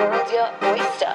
[0.00, 1.14] World Your Oyster.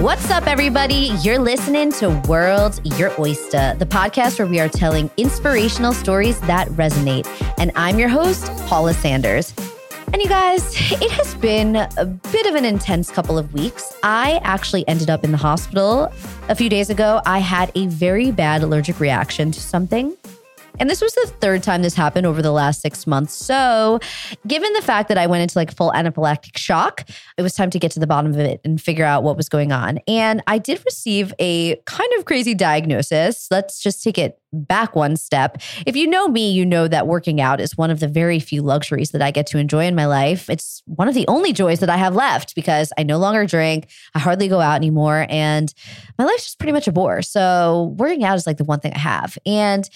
[0.00, 1.10] What's up, everybody?
[1.20, 6.68] You're listening to World Your Oyster, the podcast where we are telling inspirational stories that
[6.68, 7.26] resonate.
[7.58, 9.52] And I'm your host, Paula Sanders.
[10.12, 13.96] And you guys, it has been a bit of an intense couple of weeks.
[14.04, 16.12] I actually ended up in the hospital
[16.48, 17.20] a few days ago.
[17.26, 20.16] I had a very bad allergic reaction to something.
[20.78, 23.34] And this was the third time this happened over the last six months.
[23.34, 23.98] So,
[24.46, 27.78] given the fact that I went into like full anaphylactic shock, it was time to
[27.78, 29.98] get to the bottom of it and figure out what was going on.
[30.06, 33.48] And I did receive a kind of crazy diagnosis.
[33.50, 35.58] Let's just take it back one step.
[35.86, 38.62] If you know me, you know that working out is one of the very few
[38.62, 40.50] luxuries that I get to enjoy in my life.
[40.50, 43.88] It's one of the only joys that I have left because I no longer drink,
[44.14, 45.72] I hardly go out anymore, and
[46.18, 47.22] my life's just pretty much a bore.
[47.22, 49.38] So, working out is like the one thing I have.
[49.46, 49.88] And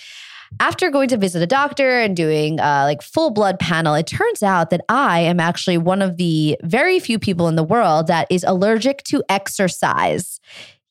[0.60, 4.42] after going to visit a doctor and doing uh, like full blood panel, it turns
[4.42, 8.26] out that I am actually one of the very few people in the world that
[8.30, 10.40] is allergic to exercise.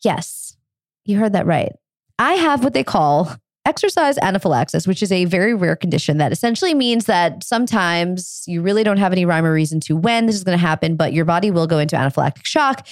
[0.03, 0.57] Yes,
[1.05, 1.71] you heard that right.
[2.19, 6.73] I have what they call exercise anaphylaxis, which is a very rare condition that essentially
[6.73, 10.43] means that sometimes you really don't have any rhyme or reason to when this is
[10.43, 12.85] going to happen, but your body will go into anaphylactic shock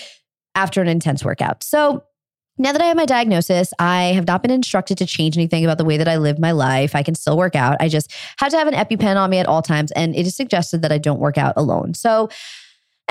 [0.56, 1.64] after an intense workout.
[1.64, 2.04] So
[2.62, 5.80] now that I have my diagnosis, I have not been instructed to change anything about
[5.80, 6.96] the way that I live my life.
[6.96, 7.78] I can still work out.
[7.80, 10.36] I just had to have an EpiPen on me at all times, and it is
[10.36, 11.96] suggested that I don't work out alone.
[11.96, 12.30] So,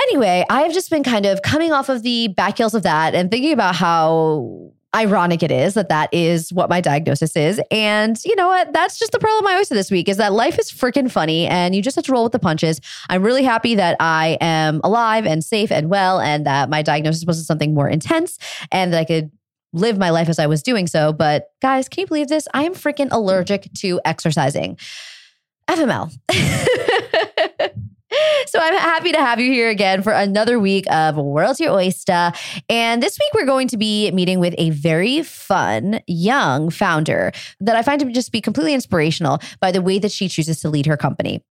[0.00, 3.14] anyway, I have just been kind of coming off of the back heels of that
[3.16, 7.60] and thinking about how ironic it is that that is what my diagnosis is.
[7.70, 8.72] And you know what?
[8.72, 11.76] That's just the problem I always this week is that life is freaking funny and
[11.76, 12.80] you just have to roll with the punches.
[13.08, 17.24] I'm really happy that I am alive and safe and well and that my diagnosis
[17.24, 18.36] wasn't something more intense
[18.72, 19.30] and that I could
[19.72, 21.12] live my life as I was doing so.
[21.12, 22.48] But guys, can you believe this?
[22.54, 24.78] I am freaking allergic to exercising.
[25.68, 26.12] FML.
[28.46, 32.32] So I'm happy to have you here again for another week of World's Your Oyster.
[32.68, 37.30] And this week we're going to be meeting with a very fun young founder
[37.60, 40.68] that I find to just be completely inspirational by the way that she chooses to
[40.68, 41.44] lead her company.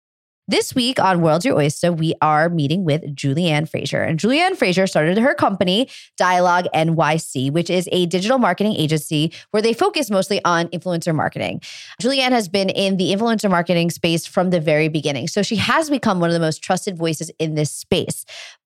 [0.51, 4.03] This week on World Your Oyster, we are meeting with Julianne Fraser.
[4.03, 9.63] And Julianne Fraser started her company, Dialogue NYC, which is a digital marketing agency where
[9.63, 11.61] they focus mostly on influencer marketing.
[12.01, 15.29] Julianne has been in the influencer marketing space from the very beginning.
[15.29, 18.25] So she has become one of the most trusted voices in this space.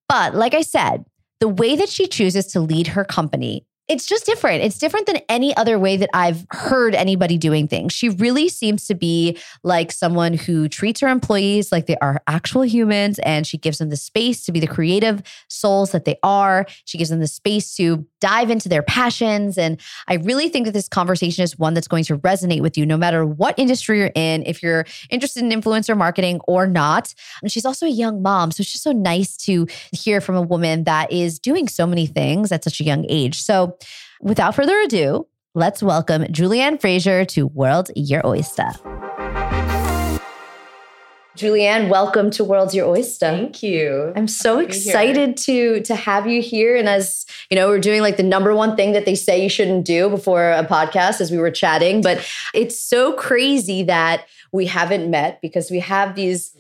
[0.09, 1.05] But like I said,
[1.41, 4.63] the way that she chooses to lead her company it's just different.
[4.63, 7.93] It's different than any other way that I've heard anybody doing things.
[7.93, 12.63] She really seems to be like someone who treats her employees like they are actual
[12.63, 16.65] humans and she gives them the space to be the creative souls that they are.
[16.85, 19.59] She gives them the space to dive into their passions.
[19.59, 22.87] And I really think that this conversation is one that's going to resonate with you
[22.87, 27.13] no matter what industry you're in, if you're interested in influencer marketing or not.
[27.43, 28.53] And she's also a young mom.
[28.53, 32.07] So it's just so nice to hear from a woman that is doing so many
[32.07, 33.43] things at such a young age.
[33.43, 33.72] So,
[34.21, 38.71] without further ado, let's welcome Julianne Fraser to World Your Oyster.
[41.37, 43.31] Julianne, welcome to World's Your Oyster.
[43.31, 44.13] Thank you.
[44.15, 46.77] I'm so excited to to have you here.
[46.77, 49.49] And as you know, we're doing like the number one thing that they say you
[49.49, 52.03] shouldn't do before a podcast as we were chatting.
[52.03, 56.55] But it's so crazy that we haven't met because we have these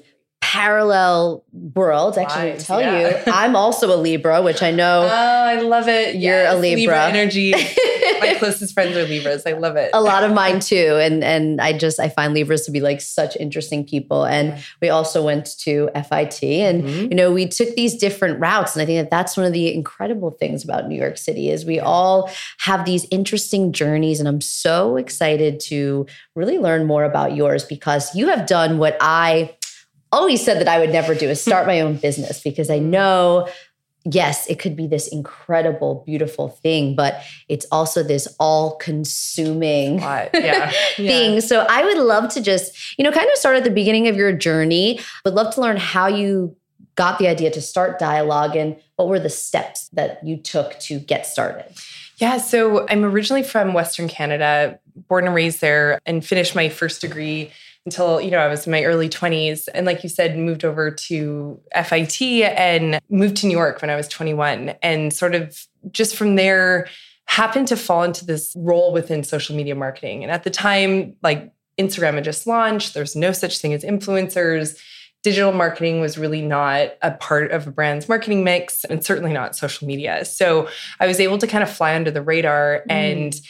[0.52, 1.42] parallel
[1.74, 2.18] worlds.
[2.18, 3.24] Actually, tell yeah.
[3.24, 5.08] you, I'm also a Libra, which I know.
[5.22, 6.16] Oh, I love it.
[6.16, 6.76] You're yes, a Libra.
[6.76, 7.52] Libra energy.
[7.52, 9.46] My closest friends are Libras.
[9.46, 9.90] I love it.
[9.92, 13.00] A lot of mine too, and and I just I find Libras to be like
[13.00, 14.24] such interesting people.
[14.24, 14.60] And yeah.
[14.80, 17.02] we also went to FIT, and mm-hmm.
[17.10, 19.72] you know we took these different routes, and I think that that's one of the
[19.72, 24.40] incredible things about New York City is we all have these interesting journeys, and I'm
[24.40, 29.56] so excited to really learn more about yours because you have done what I
[30.12, 31.50] always said that I would never do is hmm.
[31.50, 32.90] start my own business because I hmm.
[32.90, 33.48] know
[34.04, 40.72] yes, it could be this incredible, beautiful thing, but it's also this all consuming yeah.
[40.96, 41.34] thing.
[41.34, 41.40] Yeah.
[41.40, 44.16] So I would love to just, you know, kind of start at the beginning of
[44.16, 46.56] your journey, would love to learn how you
[46.94, 50.98] got the idea to start dialogue and what were the steps that you took to
[50.98, 51.64] get started.
[52.18, 54.78] Yeah, so I'm originally from Western Canada,
[55.08, 57.50] born and raised there, and finished my first degree
[57.84, 60.90] until you know I was in my early 20s and like you said moved over
[60.90, 66.16] to FIT and moved to New York when I was 21 and sort of just
[66.16, 66.88] from there
[67.26, 70.22] happened to fall into this role within social media marketing.
[70.22, 74.78] And at the time like Instagram had just launched there's no such thing as influencers.
[75.24, 79.54] Digital marketing was really not a part of a brand's marketing mix and certainly not
[79.54, 80.24] social media.
[80.24, 80.68] So
[80.98, 82.92] I was able to kind of fly under the radar mm.
[82.92, 83.40] and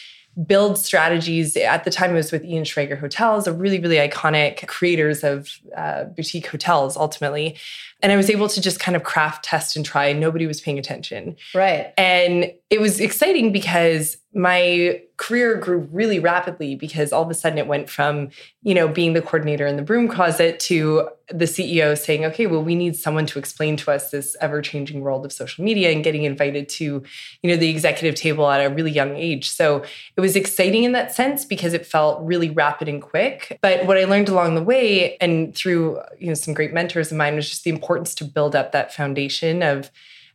[0.46, 1.56] build strategies.
[1.56, 5.50] At the time, it was with Ian Schrager Hotels, a really, really iconic creators of
[5.76, 7.56] uh, boutique hotels ultimately.
[8.02, 10.12] And I was able to just kind of craft, test, and try.
[10.12, 11.36] Nobody was paying attention.
[11.54, 11.92] Right.
[11.98, 17.58] And it was exciting because my career grew really rapidly because all of a sudden
[17.58, 18.30] it went from,
[18.62, 22.62] you know, being the coordinator in the broom closet to the CEO saying, okay, well,
[22.62, 26.24] we need someone to explain to us this ever-changing world of social media and getting
[26.24, 27.02] invited to,
[27.42, 29.50] you know, the executive table at a really young age.
[29.50, 29.84] So
[30.16, 33.58] it was exciting in that sense because it felt really rapid and quick.
[33.60, 37.18] But what I learned along the way and through, you know, some great mentors of
[37.18, 39.90] mine was just the importance to build up that foundation of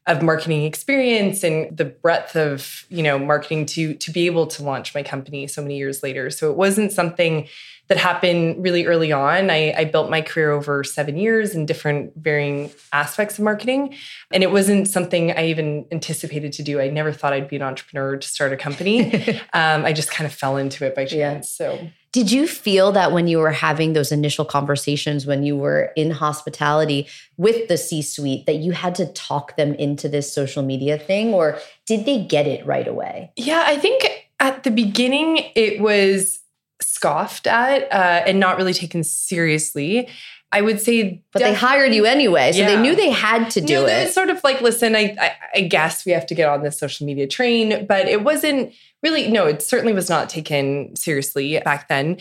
[0.07, 4.63] of marketing experience and the breadth of you know marketing to to be able to
[4.63, 6.29] launch my company so many years later.
[6.29, 7.47] So it wasn't something
[7.87, 9.49] that happened really early on.
[9.49, 13.95] I, I built my career over seven years in different varying aspects of marketing.
[14.31, 16.81] And it wasn't something i even anticipated to do.
[16.81, 18.97] I never thought i'd be an entrepreneur to start a company.
[19.53, 21.77] Um, i just kind of fell into it by chance yeah.
[21.77, 25.91] so did you feel that when you were having those initial conversations when you were
[25.95, 30.63] in hospitality with the C suite that you had to talk them into this social
[30.63, 33.31] media thing, or did they get it right away?
[33.35, 34.03] Yeah, I think
[34.39, 36.39] at the beginning it was
[36.81, 40.09] scoffed at uh, and not really taken seriously.
[40.51, 42.67] I would say, but they hired you anyway, so yeah.
[42.67, 44.07] they knew they had to do it.
[44.07, 46.79] It's sort of like, listen, I, I, I guess we have to get on this
[46.79, 48.73] social media train, but it wasn't
[49.03, 52.17] really, no, it certainly was not taken seriously back then.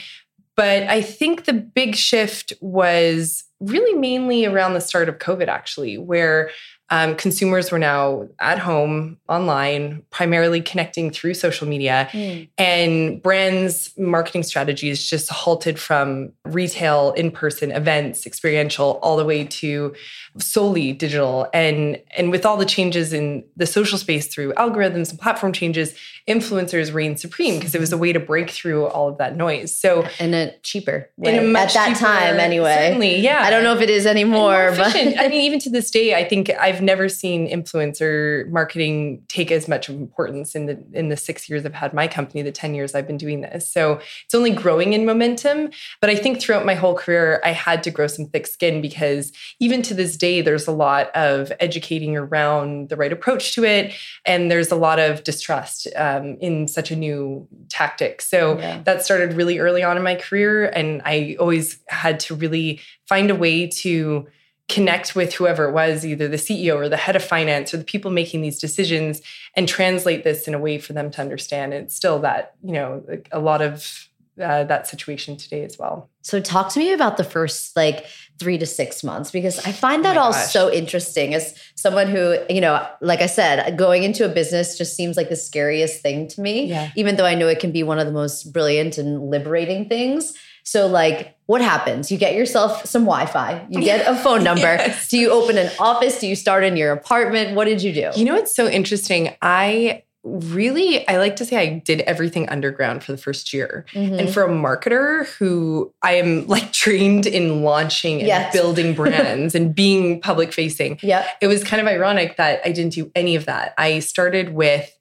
[0.57, 5.97] But I think the big shift was really mainly around the start of COVID, actually,
[5.97, 6.51] where
[6.91, 12.49] um, consumers were now at home online, primarily connecting through social media, mm.
[12.59, 19.45] and brands' marketing strategies just halted from retail, in person events, experiential, all the way
[19.45, 19.95] to
[20.39, 21.49] solely digital.
[21.53, 25.95] And, and with all the changes in the social space through algorithms and platform changes,
[26.29, 29.77] influencers reigned supreme because it was a way to break through all of that noise.
[29.77, 31.37] So, and a cheaper way.
[31.37, 32.75] In a at that cheaper, time, anyway.
[32.75, 33.43] Certainly, yeah.
[33.43, 36.25] I don't know if it is anymore, but I mean, even to this day, I
[36.25, 41.49] think I've never seen influencer marketing take as much importance in the in the six
[41.49, 43.69] years I've had my company, the ten years I've been doing this.
[43.69, 45.71] So it's only growing in momentum.
[46.01, 49.33] But I think throughout my whole career, I had to grow some thick skin because
[49.61, 53.65] even to this day day, there's a lot of educating around the right approach to
[53.65, 53.93] it.
[54.25, 58.23] And there's a lot of distrust uh, um, in such a new tactic.
[58.23, 58.83] So yeah.
[58.85, 60.67] that started really early on in my career.
[60.67, 64.27] And I always had to really find a way to
[64.69, 67.85] connect with whoever it was, either the CEO or the head of finance or the
[67.85, 69.23] people making these decisions,
[69.55, 71.73] and translate this in a way for them to understand.
[71.73, 74.09] And it's still that, you know, a lot of
[74.43, 76.11] uh, that situation today as well.
[76.23, 78.05] So, talk to me about the first like
[78.39, 80.53] three to six months because I find oh that oh all gosh.
[80.53, 81.35] so interesting.
[81.35, 85.29] As someone who, you know, like I said, going into a business just seems like
[85.29, 86.91] the scariest thing to me, yeah.
[86.97, 90.35] even though I know it can be one of the most brilliant and liberating things.
[90.65, 92.11] So, like, what happens?
[92.11, 94.63] You get yourself some Wi Fi, you get a phone number.
[94.63, 95.09] yes.
[95.09, 96.19] Do you open an office?
[96.19, 97.55] Do you start in your apartment?
[97.55, 98.11] What did you do?
[98.17, 99.33] You know, it's so interesting.
[99.41, 104.19] I really i like to say i did everything underground for the first year mm-hmm.
[104.19, 108.53] and for a marketer who i am like trained in launching and yes.
[108.53, 112.93] building brands and being public facing yeah it was kind of ironic that i didn't
[112.93, 114.93] do any of that i started with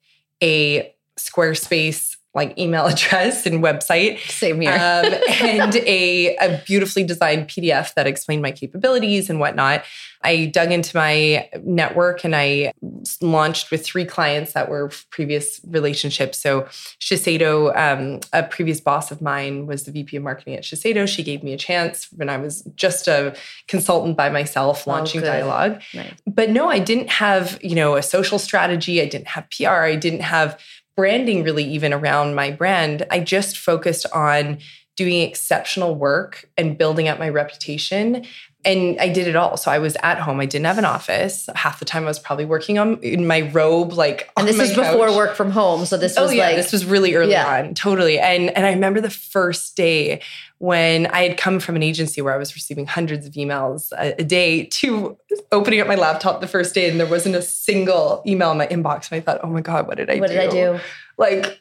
[0.42, 4.20] a squarespace like email address and website.
[4.30, 4.70] Same here.
[4.72, 4.78] um,
[5.40, 9.82] and a, a beautifully designed PDF that explained my capabilities and whatnot.
[10.22, 12.72] I dug into my network and I
[13.20, 16.38] launched with three clients that were previous relationships.
[16.38, 16.62] So
[17.00, 21.06] Shiseido, um, a previous boss of mine, was the VP of marketing at Shiseido.
[21.08, 23.36] She gave me a chance when I was just a
[23.68, 25.80] consultant by myself oh, launching oh, Dialogue.
[25.94, 26.14] Right.
[26.26, 29.00] But no, I didn't have, you know, a social strategy.
[29.00, 29.68] I didn't have PR.
[29.68, 30.60] I didn't have
[30.96, 33.06] branding really even around my brand.
[33.10, 34.58] I just focused on
[34.96, 38.24] doing exceptional work and building up my reputation
[38.66, 39.56] and I did it all.
[39.56, 40.40] So I was at home.
[40.40, 41.48] I didn't have an office.
[41.54, 44.28] Half the time I was probably working on in my robe, like.
[44.36, 45.86] And this is before work from home.
[45.86, 47.60] So this oh, was yeah, like this was really early yeah.
[47.60, 48.18] on, totally.
[48.18, 50.20] And and I remember the first day
[50.58, 54.20] when I had come from an agency where I was receiving hundreds of emails a,
[54.20, 55.18] a day to
[55.52, 58.66] opening up my laptop the first day, and there wasn't a single email in my
[58.66, 59.10] inbox.
[59.10, 60.36] And I thought, oh my god, what did I what do?
[60.36, 60.80] What did I do?
[61.18, 61.60] Like.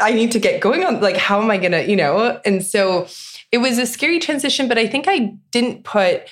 [0.00, 2.40] I need to get going on like how am I going to, you know?
[2.46, 3.08] And so
[3.50, 6.28] it was a scary transition, but I think I didn't put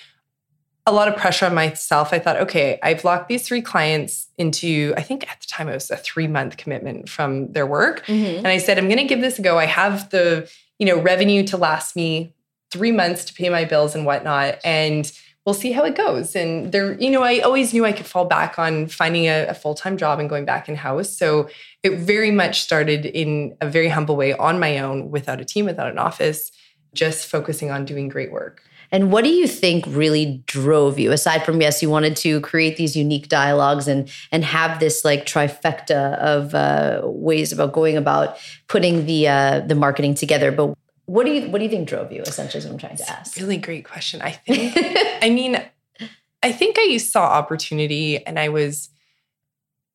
[0.87, 2.13] a lot of pressure on myself.
[2.13, 5.75] I thought, okay, I've locked these three clients into, I think at the time it
[5.75, 8.07] was a three month commitment from their work.
[8.07, 8.39] Mm-hmm.
[8.39, 9.59] And I said, I'm going to give this a go.
[9.59, 12.35] I have the, you know, revenue to last me
[12.73, 14.59] three months to pay my bills and whatnot.
[14.65, 15.11] And
[15.45, 16.35] we'll see how it goes.
[16.35, 19.55] And there, you know, I always knew I could fall back on finding a, a
[19.55, 21.17] full time job and going back in house.
[21.17, 21.49] So
[21.83, 25.67] it very much started in a very humble way on my own without a team,
[25.67, 26.51] without an office,
[26.95, 28.63] just focusing on doing great work.
[28.93, 32.77] And what do you think really drove you aside from yes, you wanted to create
[32.77, 38.37] these unique dialogues and and have this like trifecta of uh, ways about going about
[38.67, 40.77] putting the uh, the marketing together, but
[41.11, 43.11] what do you what do you think drove you essentially is what I'm trying to
[43.11, 43.37] ask.
[43.37, 44.23] Really great question.
[44.23, 44.75] I think
[45.23, 45.61] I mean
[46.41, 48.91] I think I saw opportunity and I was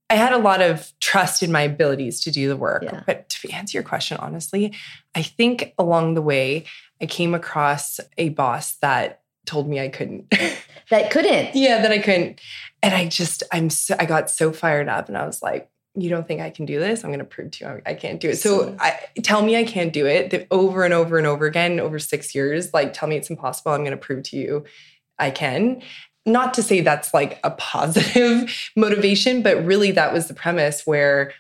[0.09, 2.83] I had a lot of trust in my abilities to do the work.
[2.83, 3.03] Yeah.
[3.07, 4.73] But to answer your question honestly,
[5.15, 6.65] I think along the way
[7.01, 10.29] I came across a boss that told me I couldn't.
[10.89, 11.55] that couldn't.
[11.55, 12.39] yeah, that I couldn't.
[12.81, 16.09] And I just, I'm so, I got so fired up and I was like, you
[16.09, 17.03] don't think I can do this?
[17.03, 18.37] I'm going to prove to you I can't do it.
[18.37, 21.99] So I, tell me I can't do it over and over and over again over
[21.99, 22.73] six years.
[22.73, 23.71] Like, tell me it's impossible.
[23.71, 24.65] I'm going to prove to you
[25.17, 25.81] I can.
[26.25, 31.33] Not to say that's like a positive motivation, but really that was the premise where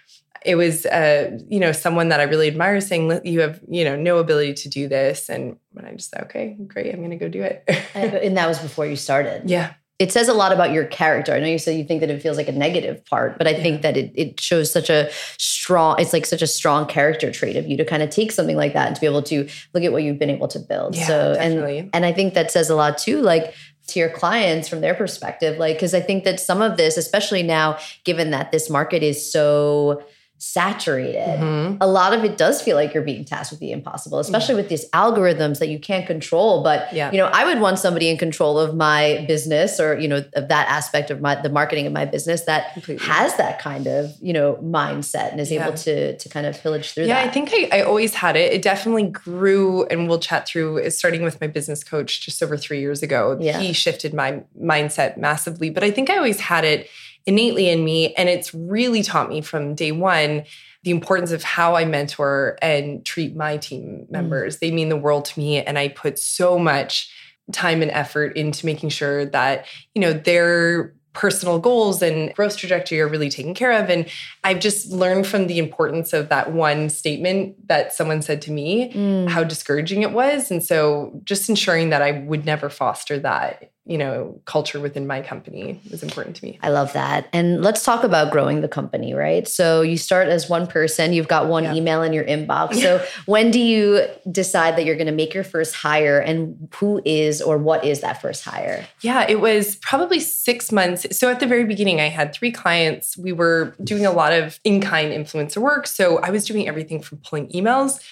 [0.45, 3.95] it was uh, you know someone that I really admire saying you have you know
[3.95, 7.17] no ability to do this and when I just said okay great I'm going to
[7.17, 7.63] go do it
[7.95, 11.33] and that was before you started yeah it says a lot about your character.
[11.33, 13.51] I know you said you think that it feels like a negative part, but I
[13.51, 13.63] yeah.
[13.63, 17.55] think that it, it shows such a strong, it's like such a strong character trait
[17.55, 19.83] of you to kind of take something like that and to be able to look
[19.83, 20.95] at what you've been able to build.
[20.95, 21.77] Yeah, so, definitely.
[21.79, 23.53] and, and I think that says a lot too, like
[23.87, 27.43] to your clients from their perspective, like, cause I think that some of this, especially
[27.43, 30.03] now, given that this market is so,
[30.37, 31.77] saturated, mm-hmm.
[31.81, 34.61] a lot of it does feel like you're being tasked with the impossible, especially yeah.
[34.61, 36.61] with these algorithms that you can't control.
[36.61, 37.11] But yeah.
[37.11, 40.47] you know, I would want somebody in control of my business or, you know, of
[40.49, 43.05] that aspect of my the marketing of my business that Completely.
[43.07, 45.65] has that kind of, you know, mindset and is yeah.
[45.65, 47.29] able to to kind of pillage through yeah, that.
[47.29, 48.51] I think I, I always had it.
[48.53, 52.81] It definitely grew and we'll chat through starting with my business coach just over three
[52.81, 53.37] years ago.
[53.39, 53.59] Yeah.
[53.59, 55.69] He shifted my mindset massively.
[55.69, 56.89] But I think I always had it
[57.25, 58.13] innately in me.
[58.13, 60.43] And it's really taught me from day one
[60.83, 64.57] the importance of how I mentor and treat my team members.
[64.57, 64.59] Mm.
[64.59, 65.61] They mean the world to me.
[65.61, 67.11] And I put so much
[67.51, 73.01] time and effort into making sure that, you know, their personal goals and growth trajectory
[73.01, 73.89] are really taken care of.
[73.89, 74.07] And
[74.43, 78.91] I've just learned from the importance of that one statement that someone said to me,
[78.91, 79.27] mm.
[79.29, 80.51] how discouraging it was.
[80.51, 85.21] And so just ensuring that I would never foster that you know culture within my
[85.21, 89.13] company was important to me i love that and let's talk about growing the company
[89.13, 91.73] right so you start as one person you've got one yeah.
[91.75, 95.43] email in your inbox so when do you decide that you're going to make your
[95.43, 100.19] first hire and who is or what is that first hire yeah it was probably
[100.19, 104.11] six months so at the very beginning i had three clients we were doing a
[104.11, 108.03] lot of in-kind influencer work so i was doing everything from pulling emails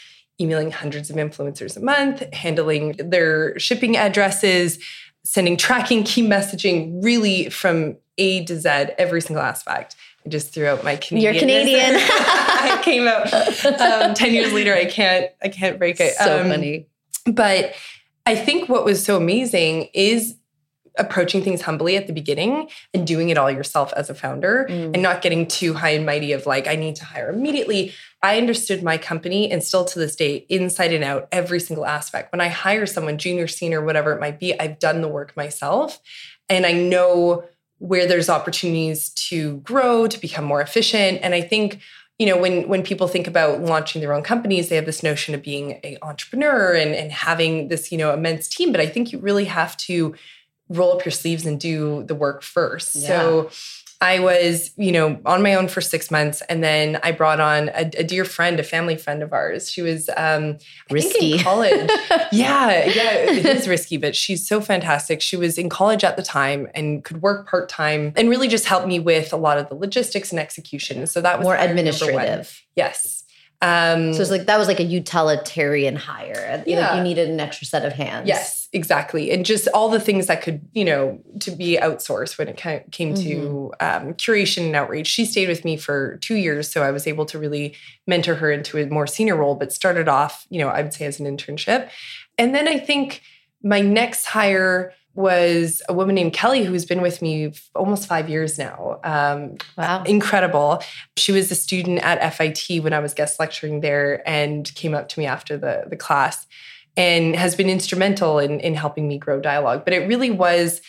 [0.42, 4.80] emailing hundreds of influencers a month handling their shipping addresses
[5.24, 9.96] sending tracking key messaging really from A to Z, every single aspect.
[10.26, 11.34] I just threw out my Canadian.
[11.34, 11.96] You're Canadian.
[11.96, 13.34] I came out
[13.82, 14.74] um, ten years later.
[14.74, 15.30] I can't.
[15.42, 16.14] I can't break it.
[16.14, 16.88] So um, funny.
[17.26, 17.74] But
[18.26, 20.36] I think what was so amazing is
[20.98, 24.94] approaching things humbly at the beginning and doing it all yourself as a founder mm.
[24.94, 27.94] and not getting too high and mighty of like, I need to hire immediately.
[28.22, 32.32] I understood my company and still to this day, inside and out, every single aspect.
[32.32, 36.00] When I hire someone, junior, senior, whatever it might be, I've done the work myself
[36.48, 37.46] and I know
[37.80, 41.20] where there's opportunities to grow, to become more efficient.
[41.22, 41.82] And I think
[42.20, 45.34] you know when when people think about launching their own companies they have this notion
[45.34, 49.12] of being an entrepreneur and, and having this you know immense team but i think
[49.12, 50.14] you really have to
[50.74, 52.96] roll up your sleeves and do the work first.
[52.96, 53.08] Yeah.
[53.08, 53.50] So
[54.04, 57.70] I was, you know, on my own for six months, and then I brought on
[57.70, 59.72] a, a dear friend, a family friend of ours.
[59.72, 60.58] She was um,
[60.92, 61.90] risky in college.
[62.34, 65.22] yeah, yeah, it is risky, but she's so fantastic.
[65.22, 68.66] She was in college at the time and could work part time, and really just
[68.66, 71.08] helped me with a lot of the logistics and execution.
[71.08, 72.62] So that was more administrative.
[72.76, 73.24] Yes.
[73.62, 76.62] Um, so it's like that was like a utilitarian hire.
[76.68, 76.90] Yeah.
[76.90, 78.28] Like you needed an extra set of hands.
[78.28, 79.32] Yes, exactly.
[79.32, 83.14] And just all the things that could, you know, to be outsourced when it came
[83.14, 84.06] to mm-hmm.
[84.08, 85.08] um, curation and outreach.
[85.08, 86.70] She stayed with me for two years.
[86.70, 87.76] So I was able to really
[88.08, 91.06] mentor her into a more senior role, but started off, you know, I would say
[91.06, 91.90] as an internship.
[92.38, 93.22] And then I think
[93.64, 98.58] my next hire was a woman named Kelly who's been with me almost five years
[98.58, 99.00] now.
[99.04, 100.04] Um, wow.
[100.04, 100.82] Incredible.
[101.18, 105.10] She was a student at FIT when I was guest lecturing there and came up
[105.10, 106.48] to me after the, the class
[106.96, 109.84] and has been instrumental in, in helping me grow dialogue.
[109.84, 110.82] But it really was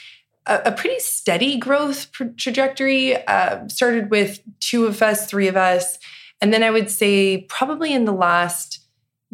[0.46, 3.16] a, a pretty steady growth trajectory.
[3.26, 5.98] Uh, started with two of us, three of us.
[6.40, 8.83] And then I would say probably in the last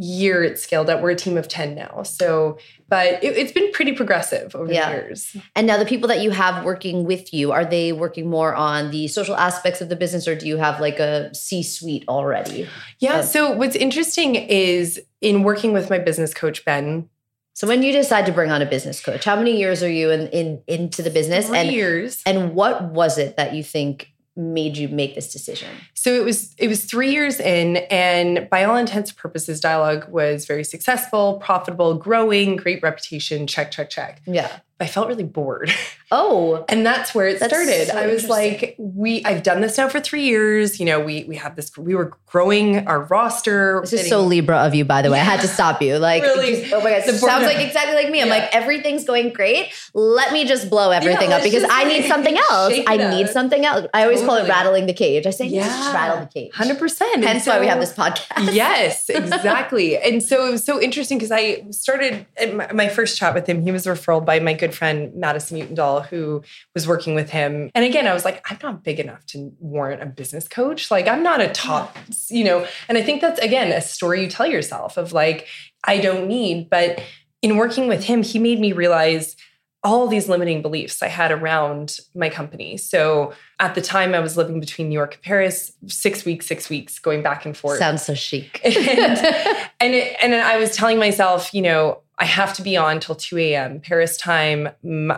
[0.02, 1.02] year it scaled up.
[1.02, 2.02] We're a team of 10 now.
[2.04, 4.88] So, but it, has been pretty progressive over Yeah.
[4.90, 5.36] the years.
[5.54, 8.90] And now the people that you have working with you, are they working more on
[8.92, 12.66] the social aspects of the business or do you have like a C suite already?
[12.98, 13.20] Yeah.
[13.20, 17.10] So what's interesting is in working with my business coach, Ben,
[17.52, 20.10] So when you decide to bring on a business coach, how many years are you
[20.10, 21.50] in, in into the business?
[21.50, 22.22] and years.
[22.24, 25.68] and what was it that you think made you make this decision?
[26.02, 30.08] So it was it was three years in, and by all intents and purposes, dialogue
[30.08, 33.46] was very successful, profitable, growing, great reputation.
[33.46, 34.22] Check, check, check.
[34.26, 34.50] Yeah.
[34.82, 35.70] I felt really bored.
[36.12, 37.86] Oh, And that's where it That's started.
[37.86, 40.80] so I was like, we I've done this now for three years.
[40.80, 43.78] You know, we we have this, we were growing our roster.
[43.82, 45.20] this is so Libra of you, by the way.
[45.20, 45.98] I had to stop you.
[45.98, 46.62] Like, Really?
[46.62, 47.44] just- oh my god, sounds boredom.
[47.44, 48.20] like exactly like me.
[48.22, 48.34] I'm Yeah.
[48.34, 49.72] like, everything's going great.
[49.94, 52.74] Let me just blow everything up because I need something else.
[52.88, 53.86] I need something else.
[53.94, 55.28] I always call it rattling the cage.
[55.28, 55.89] I say, yeah.
[55.92, 56.54] Just rattle the cage.
[56.54, 57.24] Hundred percent.
[57.24, 58.52] Hence why we have this podcast.
[58.54, 59.96] yes, exactly.
[59.98, 63.62] and so it was so interesting because I started my, my first chat with him.
[63.62, 66.42] He was referred by my good friend Madison Utendahl, who
[66.74, 67.70] was working with him.
[67.74, 70.90] And again, I was like, I'm not big enough to warrant a business coach.
[70.90, 71.96] Like, I'm not a top,
[72.28, 72.66] you know.
[72.88, 75.46] And I think that's again a story you tell yourself of like,
[75.84, 76.70] I don't need.
[76.70, 77.02] But
[77.42, 79.36] in working with him, he made me realize
[79.82, 82.76] all these limiting beliefs I had around my company.
[82.76, 86.68] So at the time, I was living between New York and Paris, six weeks, six
[86.68, 87.78] weeks, going back and forth.
[87.78, 88.60] Sounds so chic.
[88.64, 88.76] and
[89.80, 93.14] and, it, and I was telling myself, you know, I have to be on till
[93.14, 93.80] 2 a.m.
[93.80, 94.68] Paris time.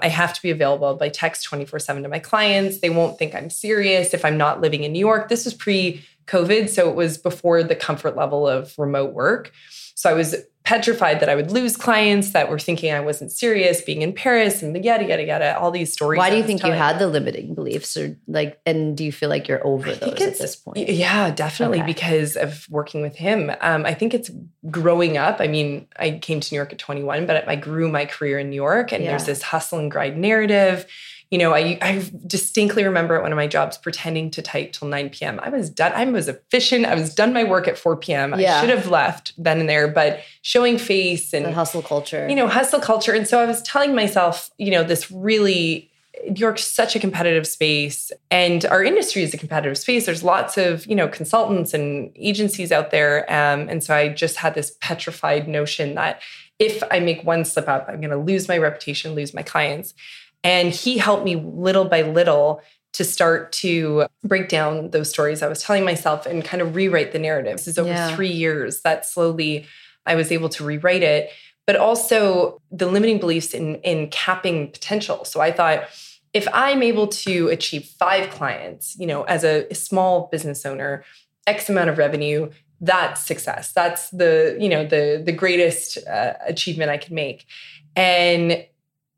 [0.00, 2.78] I have to be available by text 24 7 to my clients.
[2.78, 5.28] They won't think I'm serious if I'm not living in New York.
[5.28, 6.68] This was pre COVID.
[6.68, 9.50] So it was before the comfort level of remote work.
[9.96, 13.80] So I was petrified that I would lose clients that were thinking I wasn't serious
[13.80, 16.18] being in Paris and yada, yada, yada, all these stories.
[16.18, 19.28] Why do you think you had the limiting beliefs or like and do you feel
[19.28, 20.88] like you're over I those at this point?
[20.88, 21.86] Yeah, definitely Okay.
[21.86, 23.50] because of working with him.
[23.60, 24.30] Um, I think it's
[24.70, 25.40] growing up.
[25.40, 28.50] I mean, I came to New York at 21, but I grew my career in
[28.50, 30.86] New York, and there's this hustle and grind narrative.
[31.32, 34.86] You know, I, I distinctly remember at one of my jobs pretending to type till
[34.86, 35.40] 9 p.m.
[35.42, 35.90] I was done.
[35.94, 36.84] I was efficient.
[36.84, 38.38] I was done my work at 4 p.m.
[38.38, 38.58] Yeah.
[38.58, 42.28] I should have left then and there, but showing face and the hustle culture.
[42.28, 43.14] you know, hustle culture.
[43.14, 45.90] And so I was telling myself, you know, this really,
[46.28, 50.04] New York's such a competitive space and our industry is a competitive space.
[50.04, 53.24] There's lots of, you know, consultants and agencies out there.
[53.32, 56.20] Um, and so I just had this petrified notion that
[56.58, 59.94] if I make one slip up, I'm going to lose my reputation, lose my clients.
[60.44, 62.62] And he helped me little by little
[62.94, 67.12] to start to break down those stories I was telling myself and kind of rewrite
[67.12, 67.56] the narrative.
[67.56, 68.14] This is over Yeah.
[68.14, 69.66] three years that slowly
[70.04, 71.30] I was able to rewrite it
[71.66, 75.24] but also the limiting beliefs in in capping potential.
[75.24, 75.84] So I thought
[76.32, 81.04] if I'm able to achieve five clients, you know, as a small business owner,
[81.46, 82.50] X amount of revenue,
[82.80, 83.72] that's success.
[83.72, 87.46] That's the you know the the greatest uh, achievement I can make.
[87.94, 88.64] And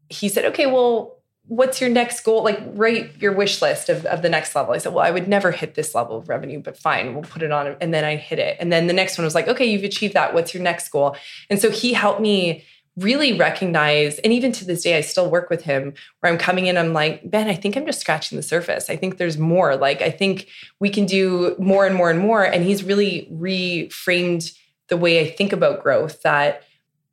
[0.08, 1.12] he said, okay, well.
[1.46, 2.42] What's your next goal?
[2.42, 4.72] Like, write your wish list of, of the next level.
[4.72, 7.42] I said, Well, I would never hit this level of revenue, but fine, we'll put
[7.42, 7.76] it on.
[7.82, 8.56] And then I hit it.
[8.58, 10.32] And then the next one was like, Okay, you've achieved that.
[10.32, 11.18] What's your next goal?
[11.50, 12.64] And so he helped me
[12.96, 16.66] really recognize, and even to this day, I still work with him where I'm coming
[16.66, 18.88] in, I'm like, Ben, I think I'm just scratching the surface.
[18.88, 19.76] I think there's more.
[19.76, 22.44] Like, I think we can do more and more and more.
[22.44, 24.56] And he's really reframed
[24.88, 26.62] the way I think about growth that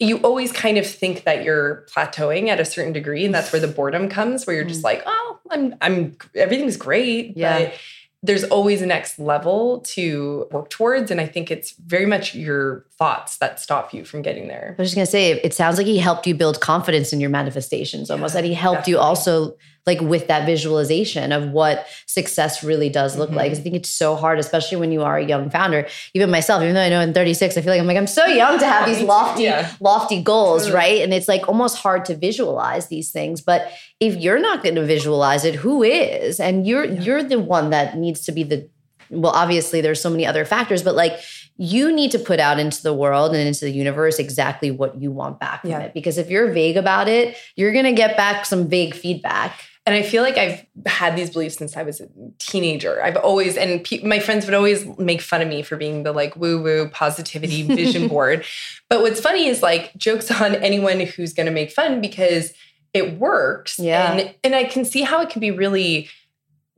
[0.01, 3.23] you always kind of think that you're plateauing at a certain degree.
[3.23, 4.85] And that's where the boredom comes, where you're just mm.
[4.85, 7.37] like, oh, I'm, I'm, everything's great.
[7.37, 7.59] Yeah.
[7.59, 7.79] But
[8.23, 11.09] there's always a next level to work towards.
[11.09, 14.75] And I think it's very much your thoughts that stop you from getting there.
[14.77, 17.31] I was just gonna say, it sounds like he helped you build confidence in your
[17.31, 18.11] manifestations.
[18.11, 19.55] Almost that he helped you also
[19.87, 23.35] like with that visualization of what success really does look Mhm.
[23.35, 23.51] like.
[23.51, 25.87] I think it's so hard, especially when you are a young founder.
[26.13, 28.25] Even myself, even though I know I'm 36, I feel like I'm like I'm so
[28.25, 29.71] young to have these lofty, Yeah.
[29.79, 30.75] lofty goals, Totally.
[30.77, 31.01] right?
[31.01, 33.41] And it's like almost hard to visualize these things.
[33.41, 36.39] But if you're not going to visualize it, who is?
[36.39, 37.01] And you're Yeah.
[37.01, 38.67] you're the one that needs to be the
[39.13, 41.19] well, obviously there's so many other factors, but like
[41.57, 45.11] you need to put out into the world and into the universe exactly what you
[45.11, 45.79] want back from Yeah.
[45.79, 45.93] it.
[45.93, 49.59] Because if you're vague about it, you're gonna get back some vague feedback.
[49.85, 53.01] And I feel like I've had these beliefs since I was a teenager.
[53.01, 56.11] I've always, and pe- my friends would always make fun of me for being the
[56.11, 58.45] like woo woo positivity vision board.
[58.89, 62.53] But what's funny is like jokes on anyone who's going to make fun because
[62.93, 63.79] it works.
[63.79, 64.13] Yeah.
[64.13, 66.09] And, and I can see how it can be really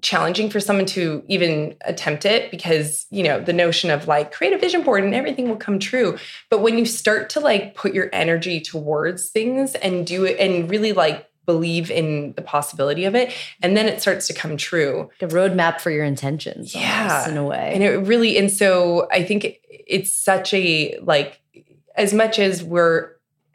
[0.02, 4.52] challenging for someone to even attempt it because you know the notion of like create
[4.52, 6.18] a vision board and everything will come true
[6.50, 10.70] but when you start to like put your energy towards things and do it and
[10.70, 15.10] really like believe in the possibility of it and then it starts to come true
[15.20, 17.30] the roadmap for your intentions, almost, Yeah.
[17.30, 17.72] in a way.
[17.74, 21.42] and it really and so i think it's such a like
[21.96, 23.12] as much as we're,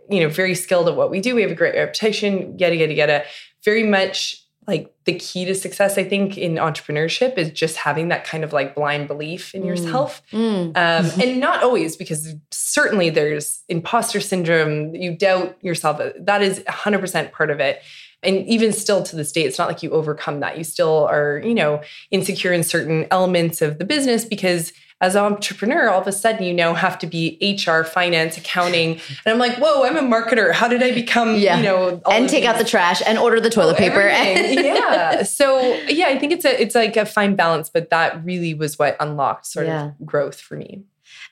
[0.08, 2.94] you know, very skilled at what we do, we have a great reputation, yada, yada,
[2.94, 3.24] yada,
[3.64, 8.24] very much like the key to success i think in entrepreneurship is just having that
[8.24, 9.66] kind of like blind belief in mm.
[9.66, 10.66] yourself mm.
[10.76, 17.32] Um, and not always because certainly there's imposter syndrome you doubt yourself that is 100%
[17.32, 17.82] part of it
[18.22, 21.38] and even still to this day it's not like you overcome that you still are
[21.38, 26.06] you know insecure in certain elements of the business because as an entrepreneur, all of
[26.06, 28.92] a sudden you now have to be HR, finance, accounting.
[29.24, 30.52] And I'm like, whoa, I'm a marketer.
[30.52, 31.56] How did I become, yeah.
[31.56, 32.50] you know, and take these?
[32.50, 34.00] out the trash and order the toilet oh, paper.
[34.08, 35.22] yeah.
[35.22, 38.78] So yeah, I think it's a it's like a fine balance, but that really was
[38.78, 39.86] what unlocked sort yeah.
[39.86, 40.82] of growth for me.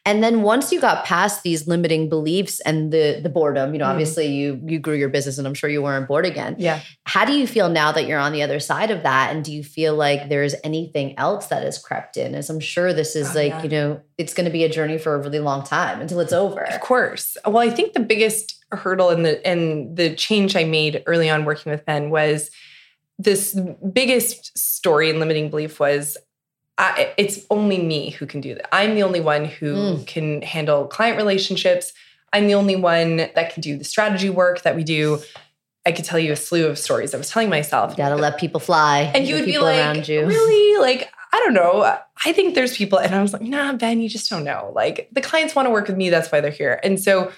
[0.06, 3.86] And then once you got past these limiting beliefs and the the boredom, you know,
[3.86, 3.90] mm.
[3.90, 6.54] obviously you you grew your business and I'm sure you weren't bored again.
[6.58, 6.80] Yeah.
[7.04, 9.34] How do you feel now that you're on the other side of that?
[9.34, 12.36] And do you feel like there's anything else that has crept in?
[12.36, 13.62] As I'm sure this is oh, like, yeah.
[13.64, 16.32] you know, it's going to be a journey for a really long time until it's
[16.32, 16.62] over.
[16.62, 17.36] Of course.
[17.44, 21.44] Well, I think the biggest hurdle in the and the change I made early on
[21.44, 22.50] working with Ben was
[23.18, 23.58] this
[23.92, 26.16] biggest story and limiting belief was
[26.78, 28.74] I, it's only me who can do that.
[28.74, 30.06] I'm the only one who mm.
[30.06, 31.92] can handle client relationships.
[32.32, 35.20] I'm the only one that can do the strategy work that we do.
[35.86, 37.92] I could tell you a slew of stories I was telling myself.
[37.92, 39.10] You gotta let people fly.
[39.14, 40.80] And you would be like, really?
[40.80, 41.82] Like, I don't know.
[42.24, 44.72] I think there's people, and I was like, nah, Ben, you just don't know.
[44.74, 46.10] Like, the clients want to work with me.
[46.10, 46.80] That's why they're here.
[46.82, 47.30] And so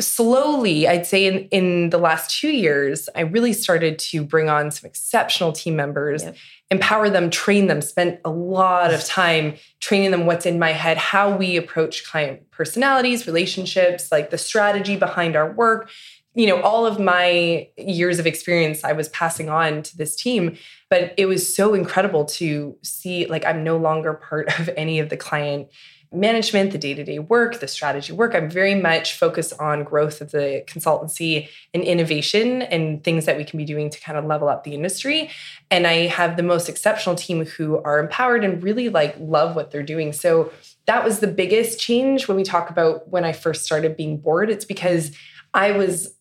[0.00, 4.70] slowly, I'd say in, in the last two years, I really started to bring on
[4.70, 6.36] some exceptional team members, yep.
[6.70, 10.96] empower them, train them, spent a lot of time training them what's in my head,
[10.96, 15.90] how we approach client personalities, relationships, like the strategy behind our work.
[16.34, 20.56] You know, all of my years of experience I was passing on to this team,
[20.88, 25.08] but it was so incredible to see like I'm no longer part of any of
[25.08, 25.68] the client
[26.12, 28.34] management, the day to day work, the strategy work.
[28.34, 33.44] I'm very much focused on growth of the consultancy and innovation and things that we
[33.44, 35.30] can be doing to kind of level up the industry.
[35.70, 39.70] And I have the most exceptional team who are empowered and really like love what
[39.70, 40.12] they're doing.
[40.12, 40.52] So
[40.86, 44.50] that was the biggest change when we talk about when I first started being bored.
[44.50, 45.12] It's because
[45.54, 46.14] I was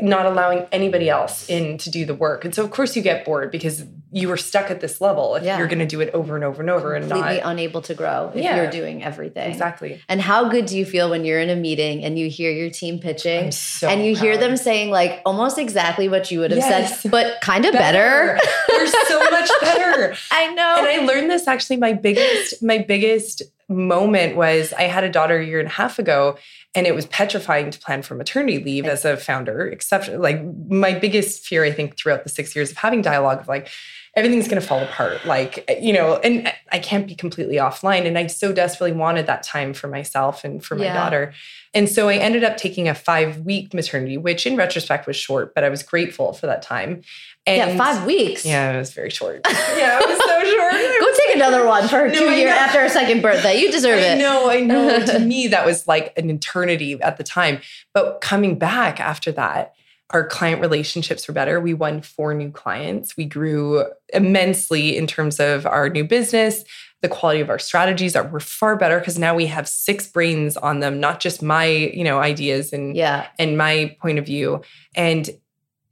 [0.00, 2.44] not allowing anybody else in to do the work.
[2.44, 5.42] And so of course you get bored because you were stuck at this level if
[5.42, 5.58] yeah.
[5.58, 7.94] you're going to do it over and over and over Completely and not unable to
[7.94, 8.56] grow if yeah.
[8.56, 9.50] you're doing everything.
[9.50, 10.00] Exactly.
[10.08, 12.70] And how good do you feel when you're in a meeting and you hear your
[12.70, 14.22] team pitching so and you proud.
[14.22, 17.00] hear them saying like almost exactly what you would have yes.
[17.00, 18.38] said but kind of better.
[18.38, 18.50] better.
[18.68, 20.14] They're so much better.
[20.30, 20.76] I know.
[20.78, 23.42] And I learned this actually my biggest my biggest
[23.72, 26.36] moment was I had a daughter a year and a half ago
[26.74, 30.92] and it was petrifying to plan for maternity leave as a founder except like my
[30.92, 33.68] biggest fear i think throughout the six years of having dialogue of like
[34.14, 38.18] everything's going to fall apart like you know and i can't be completely offline and
[38.18, 40.94] i so desperately wanted that time for myself and for my yeah.
[40.94, 41.32] daughter
[41.74, 45.54] and so i ended up taking a five week maternity which in retrospect was short
[45.54, 47.02] but i was grateful for that time
[47.44, 48.46] and yeah, five weeks.
[48.46, 49.40] Yeah, it was very short.
[49.48, 50.72] yeah, it was so short.
[51.00, 53.58] Go take another one for no, two years after a second birthday.
[53.58, 54.18] You deserve I it.
[54.18, 55.04] No, I know.
[55.06, 57.60] to me, that was like an eternity at the time.
[57.94, 59.74] But coming back after that,
[60.10, 61.60] our client relationships were better.
[61.60, 63.16] We won four new clients.
[63.16, 66.64] We grew immensely in terms of our new business.
[67.00, 70.56] The quality of our strategies are were far better because now we have six brains
[70.56, 73.26] on them, not just my, you know, ideas and yeah.
[73.38, 74.62] and my point of view.
[74.94, 75.30] And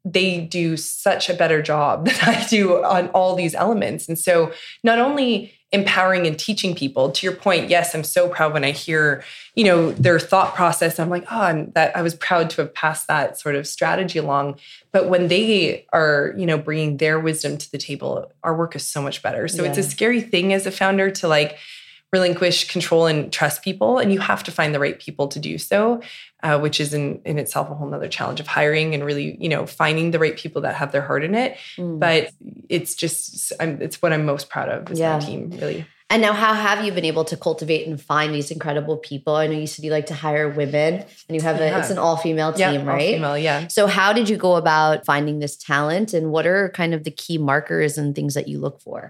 [0.04, 4.08] they do such a better job than I do on all these elements.
[4.08, 8.52] And so, not only empowering and teaching people, to your point, yes, I'm so proud
[8.52, 9.22] when I hear,
[9.54, 10.98] you know, their thought process.
[10.98, 13.68] I'm like, ah, oh, I'm that I was proud to have passed that sort of
[13.68, 14.58] strategy along.
[14.90, 18.86] But when they are, you know, bringing their wisdom to the table, our work is
[18.86, 19.46] so much better.
[19.46, 19.68] So yeah.
[19.68, 21.56] it's a scary thing as a founder to like
[22.12, 25.58] relinquish control and trust people and you have to find the right people to do
[25.58, 26.00] so
[26.42, 29.48] uh, which is in, in itself a whole nother challenge of hiring and really you
[29.48, 31.98] know finding the right people that have their heart in it mm.
[31.98, 32.30] but
[32.68, 35.18] it's just I'm, it's what i'm most proud of is yeah.
[35.18, 38.50] my team really and now, how have you been able to cultivate and find these
[38.50, 39.36] incredible people?
[39.36, 41.78] I know you said you like to hire women, and you have a yeah.
[41.78, 43.14] it's an all female team, yeah, right?
[43.14, 43.68] female, yeah.
[43.68, 47.12] So, how did you go about finding this talent, and what are kind of the
[47.12, 49.06] key markers and things that you look for?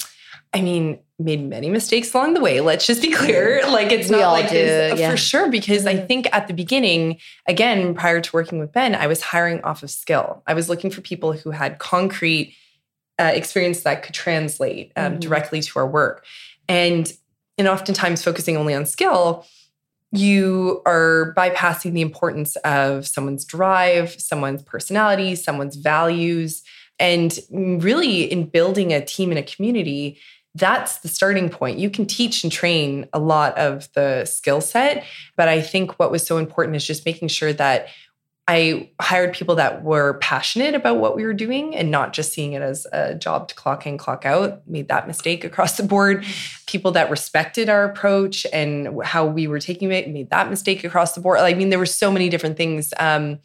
[0.52, 2.60] I mean, made many mistakes along the way.
[2.60, 3.60] Let's just be clear.
[3.70, 5.10] Like it's we not like this, yeah.
[5.10, 6.06] for sure, because I mm-hmm.
[6.06, 9.90] think at the beginning, again, prior to working with Ben, I was hiring off of
[9.90, 10.42] skill.
[10.46, 12.54] I was looking for people who had concrete
[13.20, 15.20] uh, experience that could translate um, mm-hmm.
[15.20, 16.24] directly to our work.
[16.68, 17.12] And
[17.58, 19.46] and oftentimes focusing only on skill,
[20.12, 26.62] you are bypassing the importance of someone's drive, someone's personality, someone's values.
[26.98, 30.18] And really, in building a team and a community,
[30.54, 31.78] that's the starting point.
[31.78, 35.04] You can teach and train a lot of the skill set,
[35.36, 37.88] but I think what was so important is just making sure that
[38.48, 42.54] I hired people that were passionate about what we were doing and not just seeing
[42.54, 44.66] it as a job to clock in, clock out.
[44.66, 46.24] Made that mistake across the board.
[46.66, 51.12] People that respected our approach and how we were taking it made that mistake across
[51.12, 51.38] the board.
[51.38, 52.92] I mean, there were so many different things.
[52.98, 53.38] Um,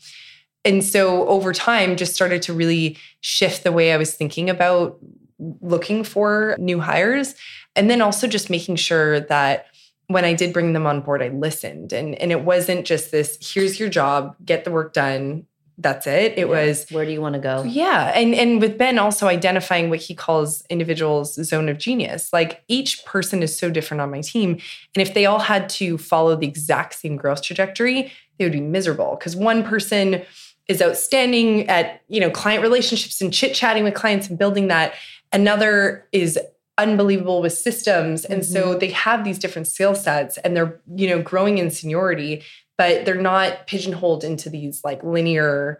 [0.63, 4.97] and so over time, just started to really shift the way I was thinking about
[5.39, 7.35] looking for new hires.
[7.75, 9.67] And then also just making sure that
[10.07, 11.91] when I did bring them on board, I listened.
[11.91, 15.45] And, and it wasn't just this here's your job, get the work done.
[15.77, 16.37] That's it.
[16.37, 16.45] It yeah.
[16.45, 17.63] was where do you want to go?
[17.63, 18.13] Yeah.
[18.15, 22.31] And and with Ben also identifying what he calls individuals zone of genius.
[22.31, 24.51] Like each person is so different on my team.
[24.51, 28.61] And if they all had to follow the exact same growth trajectory, they would be
[28.61, 29.17] miserable.
[29.19, 30.21] Because one person
[30.69, 34.93] is outstanding at, you know, client relationships and chit-chatting with clients and building that.
[35.35, 36.39] Another is
[36.77, 38.53] unbelievable with systems and mm-hmm.
[38.53, 42.43] so they have these different skill sets and they're you know growing in seniority
[42.77, 45.79] but they're not pigeonholed into these like linear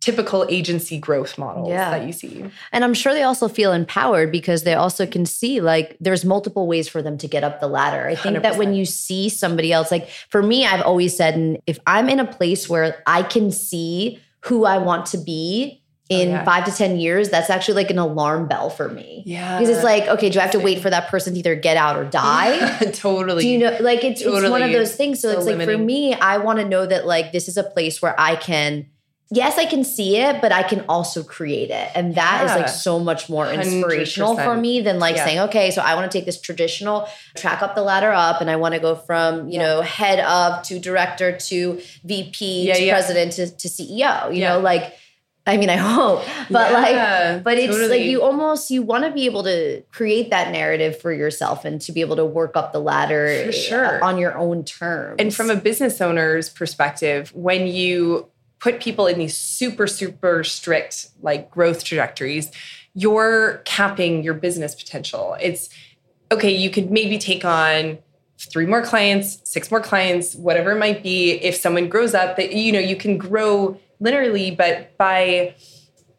[0.00, 1.90] typical agency growth models yeah.
[1.90, 2.44] that you see.
[2.70, 6.68] And I'm sure they also feel empowered because they also can see like there's multiple
[6.68, 8.06] ways for them to get up the ladder.
[8.06, 8.42] I think 100%.
[8.42, 12.08] that when you see somebody else like for me I've always said and if I'm
[12.08, 16.44] in a place where I can see who I want to be in oh, yeah.
[16.44, 19.22] five to 10 years, that's actually like an alarm bell for me.
[19.26, 19.58] Yeah.
[19.58, 21.76] Because it's like, okay, do I have to wait for that person to either get
[21.76, 22.56] out or die?
[22.56, 23.42] Yeah, totally.
[23.42, 24.44] Do you know, like, it's, totally.
[24.44, 25.20] it's one of those things.
[25.20, 25.68] So, so it's limiting.
[25.68, 28.36] like, for me, I want to know that, like, this is a place where I
[28.36, 28.86] can,
[29.30, 31.90] yes, I can see it, but I can also create it.
[31.94, 32.54] And that yeah.
[32.54, 34.44] is like so much more inspirational 100%.
[34.44, 37.74] for me than like saying, okay, so I want to take this traditional track up
[37.74, 41.36] the ladder up and I want to go from, you know, head up to director
[41.36, 44.94] to VP to president to, to CEO, you know, like,
[45.48, 48.00] I mean, I hope, but yeah, like, but it's totally.
[48.00, 51.80] like you almost you want to be able to create that narrative for yourself and
[51.80, 54.04] to be able to work up the ladder for eh, sure.
[54.04, 55.16] on your own terms.
[55.18, 61.08] And from a business owner's perspective, when you put people in these super super strict
[61.22, 62.52] like growth trajectories,
[62.92, 65.34] you're capping your business potential.
[65.40, 65.70] It's
[66.30, 67.98] okay, you could maybe take on
[68.38, 71.32] three more clients, six more clients, whatever it might be.
[71.32, 75.54] If someone grows up, that you know, you can grow literally, but by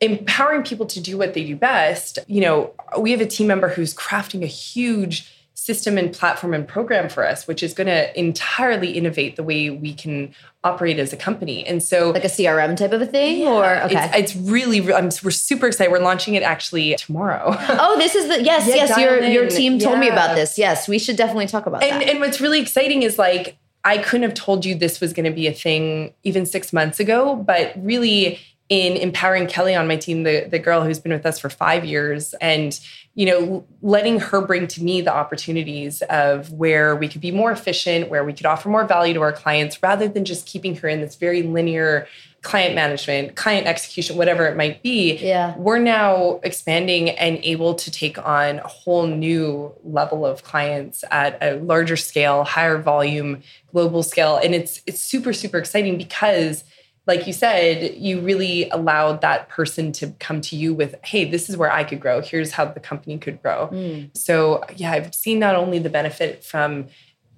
[0.01, 3.69] empowering people to do what they do best, you know, we have a team member
[3.69, 8.17] who's crafting a huge system and platform and program for us, which is going to
[8.17, 11.65] entirely innovate the way we can operate as a company.
[11.67, 14.79] And so, like a CRM type of a thing, yeah, or okay, it's, it's really
[14.93, 15.91] I'm, we're super excited.
[15.91, 17.43] We're launching it actually tomorrow.
[17.69, 18.97] oh, this is the yes, yeah, yes.
[18.97, 19.31] Your in.
[19.31, 19.99] your team told yeah.
[19.99, 20.57] me about this.
[20.57, 22.09] Yes, we should definitely talk about and, that.
[22.09, 25.31] And what's really exciting is like I couldn't have told you this was going to
[25.31, 28.39] be a thing even six months ago, but really
[28.69, 31.83] in empowering Kelly on my team, the, the girl who's been with us for five
[31.83, 32.79] years, and
[33.15, 37.51] you know, letting her bring to me the opportunities of where we could be more
[37.51, 40.87] efficient, where we could offer more value to our clients, rather than just keeping her
[40.87, 42.07] in this very linear
[42.41, 45.55] client management, client execution, whatever it might be, yeah.
[45.57, 51.37] we're now expanding and able to take on a whole new level of clients at
[51.41, 54.37] a larger scale, higher volume, global scale.
[54.37, 56.63] And it's it's super, super exciting because
[57.07, 61.49] like you said, you really allowed that person to come to you with, hey, this
[61.49, 62.21] is where I could grow.
[62.21, 63.67] Here's how the company could grow.
[63.71, 64.15] Mm.
[64.15, 66.85] So yeah, I've seen not only the benefit from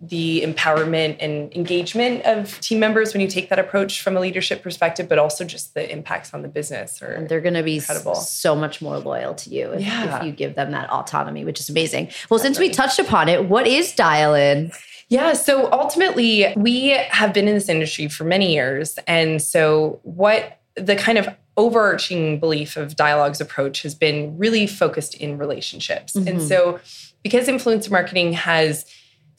[0.04, 4.64] the empowerment and engagement of team members when you take that approach from a leadership
[4.64, 7.02] perspective, but also just the impacts on the business.
[7.04, 8.16] Or they're going to be incredible.
[8.16, 10.18] so much more loyal to you if, yeah.
[10.18, 12.06] if, you give them that autonomy, which is amazing.
[12.30, 12.40] Well, Definitely.
[12.40, 14.72] since we touched upon it, what is Dial In?
[15.10, 18.98] Yeah, so ultimately, we have been in this industry for many years.
[19.08, 25.14] And so, what the kind of overarching belief of Dialogue's approach has been really focused
[25.16, 26.14] in relationships.
[26.14, 26.28] Mm-hmm.
[26.28, 26.80] And so,
[27.24, 28.86] because influencer marketing has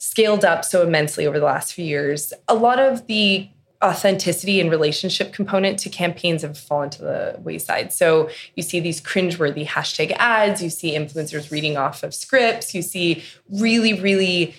[0.03, 2.33] scaled up so immensely over the last few years.
[2.49, 3.49] A lot of the
[3.81, 7.93] authenticity and relationship component to campaigns have fallen to the wayside.
[7.93, 12.81] So you see these cringeworthy hashtag ads, you see influencers reading off of scripts, you
[12.81, 14.53] see really, really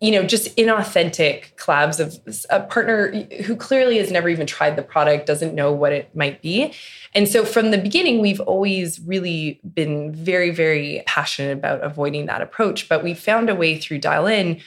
[0.00, 3.10] you know, just inauthentic collabs of a partner
[3.42, 6.72] who clearly has never even tried the product, doesn't know what it might be.
[7.14, 12.42] And so from the beginning, we've always really been very, very passionate about avoiding that
[12.42, 12.88] approach.
[12.88, 14.60] But we found a way through Dial In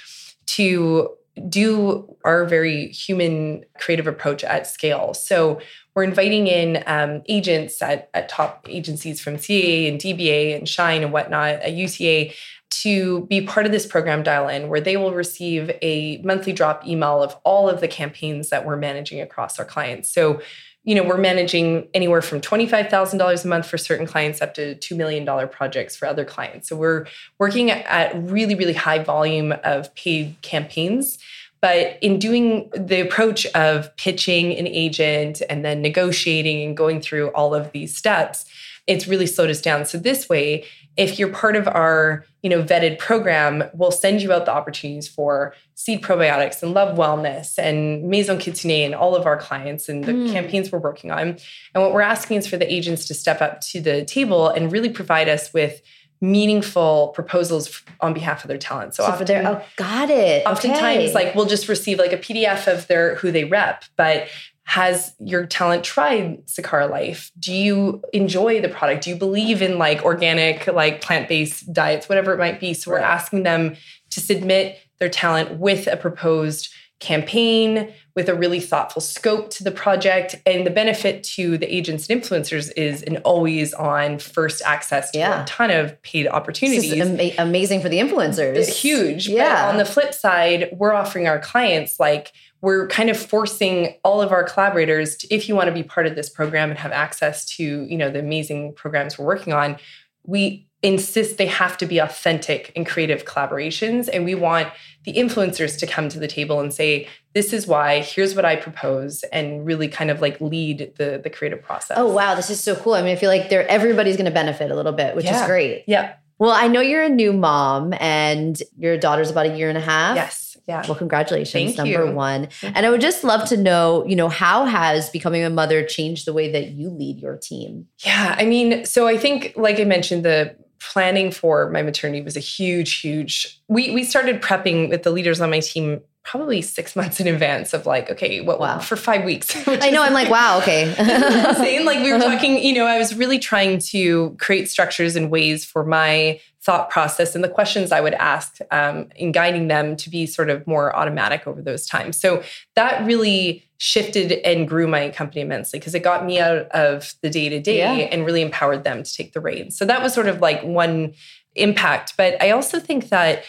[0.47, 1.10] to
[1.47, 5.13] do our very human creative approach at scale.
[5.13, 5.62] So
[5.95, 11.04] we're inviting in um, agents at, at top agencies from CAA and DBA and Shine
[11.04, 12.34] and whatnot, at UTA
[12.71, 16.88] to be part of this program dial in where they will receive a monthly drop
[16.88, 20.41] email of all of the campaigns that we're managing across our clients so
[20.83, 24.97] you know, we're managing anywhere from $25,000 a month for certain clients up to $2
[24.97, 26.69] million projects for other clients.
[26.69, 27.05] So we're
[27.37, 31.19] working at really, really high volume of paid campaigns.
[31.61, 37.29] But in doing the approach of pitching an agent and then negotiating and going through
[37.29, 38.45] all of these steps,
[38.87, 39.85] it's really slowed us down.
[39.85, 40.65] So this way,
[40.97, 45.07] if you're part of our you know vetted program we'll send you out the opportunities
[45.07, 50.03] for seed probiotics and love wellness and maison kitsune and all of our clients and
[50.03, 50.31] the mm.
[50.31, 51.37] campaigns we're working on
[51.73, 54.71] and what we're asking is for the agents to step up to the table and
[54.71, 55.81] really provide us with
[56.23, 58.93] meaningful proposals on behalf of their talent.
[58.93, 60.45] So, so often, their, oh, got it.
[60.45, 61.13] Oftentimes, okay.
[61.13, 64.27] like we'll just receive like a PDF of their who they rep, but
[64.71, 67.29] has your talent tried Sakara Life?
[67.38, 69.03] Do you enjoy the product?
[69.03, 72.73] Do you believe in like organic, like plant based diets, whatever it might be?
[72.73, 73.75] So we're asking them
[74.12, 76.69] to submit their talent with a proposed
[77.01, 80.36] campaign, with a really thoughtful scope to the project.
[80.45, 85.19] And the benefit to the agents and influencers is an always on first access to
[85.19, 85.43] yeah.
[85.43, 86.93] a ton of paid opportunities.
[86.93, 88.56] Ama- amazing for the influencers.
[88.56, 89.28] It's huge.
[89.28, 89.65] Yeah.
[89.65, 94.21] But on the flip side, we're offering our clients like, we're kind of forcing all
[94.21, 96.91] of our collaborators to, if you want to be part of this program and have
[96.91, 99.78] access to you know the amazing programs we're working on
[100.24, 104.67] we insist they have to be authentic and creative collaborations and we want
[105.03, 108.55] the influencers to come to the table and say this is why here's what i
[108.55, 112.59] propose and really kind of like lead the the creative process oh wow this is
[112.59, 115.15] so cool i mean i feel like they're everybody's going to benefit a little bit
[115.15, 115.41] which yeah.
[115.41, 119.55] is great yeah well i know you're a new mom and your daughter's about a
[119.55, 120.83] year and a half yes yeah.
[120.87, 122.11] Well, congratulations, Thank number you.
[122.11, 122.47] one.
[122.61, 126.25] And I would just love to know, you know, how has becoming a mother changed
[126.25, 127.87] the way that you lead your team?
[128.05, 128.35] Yeah.
[128.37, 132.41] I mean, so I think, like I mentioned, the planning for my maternity was a
[132.41, 133.61] huge, huge.
[133.67, 137.73] We we started prepping with the leaders on my team probably six months in advance
[137.73, 138.79] of like, okay, what wow.
[138.79, 139.55] for five weeks.
[139.67, 140.03] I know.
[140.03, 140.89] I'm like, wow, okay.
[141.49, 141.85] insane.
[141.85, 145.65] Like we were talking, you know, I was really trying to create structures and ways
[145.65, 150.11] for my thought process and the questions I would ask um, in guiding them to
[150.11, 152.19] be sort of more automatic over those times.
[152.19, 152.43] So
[152.75, 157.31] that really shifted and grew my company immensely because it got me out of the
[157.31, 159.75] day to day and really empowered them to take the reins.
[159.75, 161.15] So that was sort of like one
[161.55, 162.13] impact.
[162.15, 163.43] But I also think that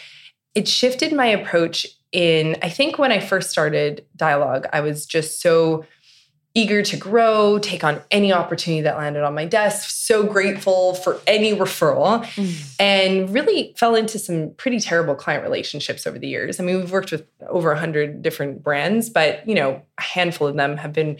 [0.55, 5.39] it shifted my approach in, I think when I first started dialogue, I was just
[5.39, 5.85] so
[6.55, 11.19] eager to grow, take on any opportunity that landed on my desk, so grateful for
[11.25, 12.75] any referral, mm.
[12.79, 16.59] and really fell into some pretty terrible client relationships over the years.
[16.59, 20.55] I mean, we've worked with over 100 different brands, but, you know, a handful of
[20.55, 21.17] them have been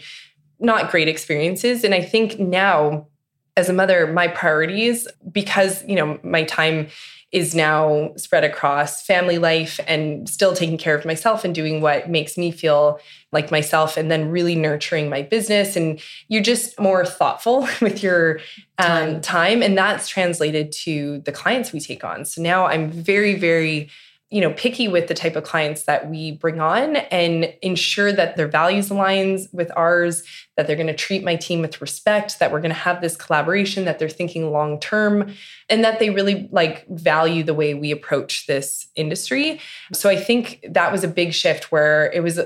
[0.60, 3.08] not great experiences, and I think now
[3.56, 6.88] as a mother, my priorities because, you know, my time
[7.34, 12.08] is now spread across family life and still taking care of myself and doing what
[12.08, 13.00] makes me feel
[13.32, 15.74] like myself and then really nurturing my business.
[15.74, 18.38] And you're just more thoughtful with your
[18.78, 19.20] um, time.
[19.20, 19.62] time.
[19.62, 22.24] And that's translated to the clients we take on.
[22.24, 23.90] So now i'm very very
[24.34, 28.36] you know picky with the type of clients that we bring on and ensure that
[28.36, 30.24] their values aligns with ours
[30.56, 33.14] that they're going to treat my team with respect that we're going to have this
[33.14, 35.32] collaboration that they're thinking long term
[35.70, 39.60] and that they really like value the way we approach this industry.
[39.92, 42.40] So i think that was a big shift where it was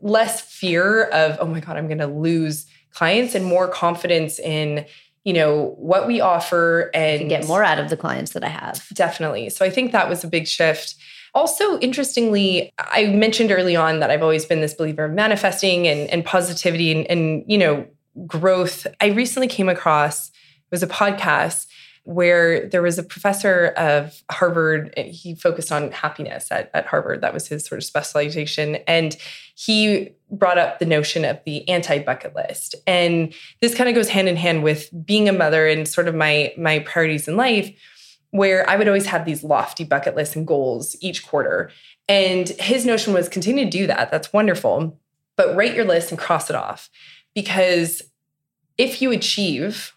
[0.00, 4.84] less fear of oh my god i'm going to lose clients and more confidence in
[5.22, 8.84] you know what we offer and get more out of the clients that i have.
[8.92, 9.50] Definitely.
[9.50, 10.96] So i think that was a big shift
[11.34, 16.08] also, interestingly, I mentioned early on that I've always been this believer of manifesting and,
[16.10, 17.86] and positivity and, and, you know,
[18.26, 18.86] growth.
[19.00, 20.34] I recently came across, it
[20.70, 21.66] was a podcast
[22.08, 24.94] where there was a professor of Harvard.
[24.96, 27.20] Eh, he focused on happiness at, at Harvard.
[27.20, 28.76] That was his sort of specialization.
[28.86, 29.14] And
[29.54, 32.74] he brought up the notion of the anti-bucket list.
[32.86, 36.14] And this kind of goes hand in hand with being a mother and sort of
[36.14, 37.70] my my priorities in life
[38.30, 41.70] where I would always have these lofty bucket lists and goals each quarter.
[42.08, 44.10] And his notion was continue to do that.
[44.10, 44.98] That's wonderful.
[45.36, 46.90] But write your list and cross it off.
[47.34, 48.02] Because
[48.76, 49.94] if you achieve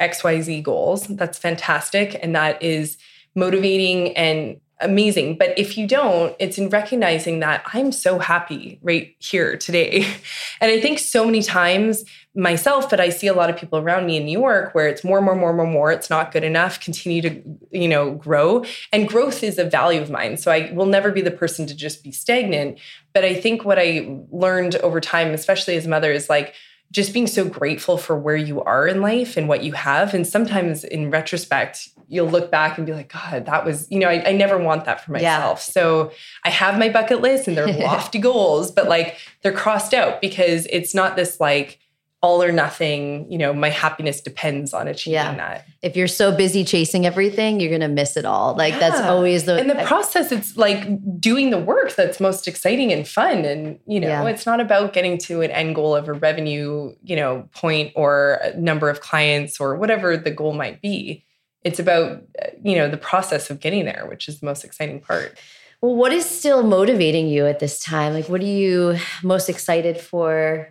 [0.00, 2.18] XYZ goals, that's fantastic.
[2.22, 2.96] And that is
[3.34, 5.36] motivating and amazing.
[5.36, 10.06] But if you don't, it's in recognizing that I'm so happy right here today.
[10.62, 14.04] And I think so many times myself, but I see a lot of people around
[14.04, 15.90] me in New York where it's more, more, more, more, more.
[15.90, 16.78] It's not good enough.
[16.80, 18.64] Continue to, you know, grow.
[18.92, 20.36] And growth is a value of mine.
[20.36, 22.78] So I will never be the person to just be stagnant.
[23.14, 26.54] But I think what I learned over time, especially as a mother, is like,
[26.92, 30.12] just being so grateful for where you are in life and what you have.
[30.12, 34.08] And sometimes in retrospect, you'll look back and be like, God, that was, you know,
[34.08, 35.58] I, I never want that for myself.
[35.58, 35.72] Yeah.
[35.72, 36.12] So
[36.44, 40.66] I have my bucket list and they're lofty goals, but like they're crossed out because
[40.70, 41.78] it's not this like,
[42.22, 45.34] all or nothing, you know, my happiness depends on achieving Yeah.
[45.36, 45.64] that.
[45.80, 48.54] If you're so busy chasing everything, you're gonna miss it all.
[48.56, 50.86] Like that's always the in the process it's like
[51.18, 54.26] doing the work that's most exciting and fun and you know Yeah.
[54.28, 58.38] it's not about getting to an end goal of a revenue you know point or
[58.42, 61.24] a number of clients or whatever the goal might be
[61.64, 65.00] it's about uh, you know the process of getting there which is the most exciting
[65.00, 65.38] part
[65.82, 68.12] Well, what is still motivating you at this time?
[68.12, 70.68] Like, what are you most excited for?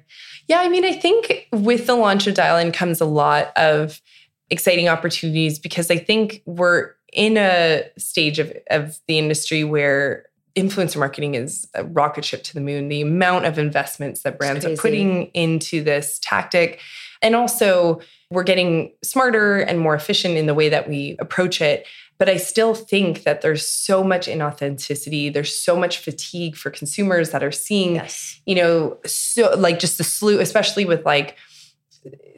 [0.49, 4.01] Yeah, I mean, I think with the launch of Dial In comes a lot of
[4.49, 10.25] exciting opportunities because I think we're in a stage of, of the industry where
[10.55, 12.89] influencer marketing is a rocket ship to the moon.
[12.89, 16.81] The amount of investments that brands are putting into this tactic.
[17.21, 21.85] And also, we're getting smarter and more efficient in the way that we approach it.
[22.19, 25.33] But I still think that there's so much inauthenticity.
[25.33, 28.39] There's so much fatigue for consumers that are seeing Yes.
[28.45, 31.37] you know, so like just the slew, especially with like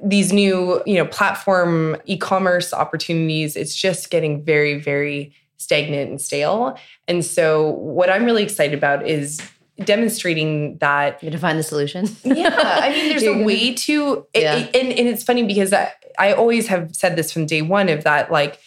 [0.04, 6.78] these new, you know, platform e-commerce opportunities, it's just getting very, very stagnant and stale.
[7.08, 9.42] And so what I'm really excited about is
[9.84, 12.08] demonstrating that You're gonna find the solution.
[12.24, 14.56] yeah i mean there's a way to it- Yeah.
[14.58, 17.90] it- and, and it's funny because I, I always have said this from day one
[17.90, 18.60] of that like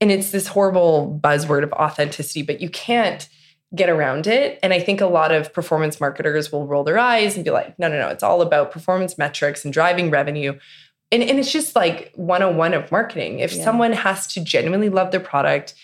[0.00, 3.28] and it's this horrible buzzword of authenticity but you can't
[3.74, 4.58] get around it.
[4.62, 7.76] And i think a lot of performance marketers will roll their eyes and be like
[7.78, 10.58] no no no it's all about performance metrics and driving revenue.
[11.12, 13.38] And, and it's just like 101 of marketing.
[13.38, 13.62] If Yeah.
[13.64, 15.74] someone has to genuinely love their product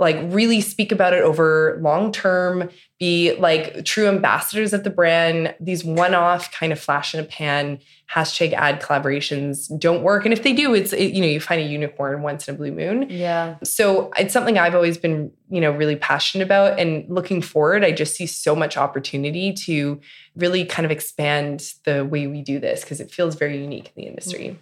[0.00, 5.54] like really speak about it over long term be like true ambassadors of the brand.
[5.60, 7.78] These one-off kind of flash in a pan
[8.10, 10.24] hashtag ad collaborations don't work.
[10.24, 12.58] And if they do it's it, you know you find a unicorn once in a
[12.58, 13.08] blue moon.
[13.10, 13.56] Yeah.
[13.62, 16.80] so it's something i've always been you know really passionate about.
[16.80, 20.00] And looking forward i just see so much opportunity to
[20.34, 24.02] really kind of expand the way we do this because it feels very unique in
[24.02, 24.48] the industry.
[24.48, 24.56] Mm.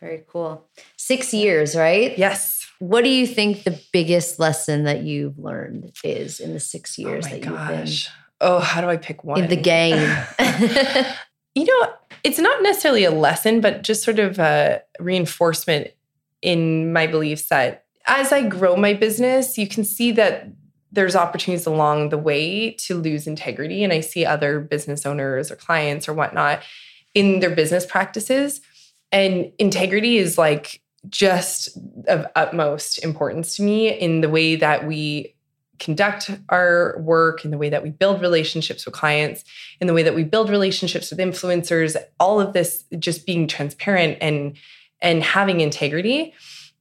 [0.00, 0.64] Very cool.
[0.96, 2.16] Six years, right?
[2.16, 6.96] yes What do you think the biggest lesson that you've learned is in the six
[6.98, 8.10] oh years oh that you've gosh
[8.40, 9.96] oh how do i pick one in the game?
[11.54, 15.90] you know, it's not necessarily a lesson, but just sort of a reinforcement
[16.40, 20.48] in my beliefs that as I grow my business, you can see that
[20.90, 23.84] there's opportunities along the way to lose integrity.
[23.84, 26.62] And I see other business owners or clients or whatnot
[27.14, 28.60] in their business practices.
[29.12, 35.34] And integrity is like just of utmost importance to me in the way that we
[35.78, 39.44] conduct our work, in the way that we build relationships with clients,
[39.80, 44.18] in the way that we build relationships with influencers, all of this just being transparent
[44.20, 44.56] and
[45.00, 46.34] and having integrity.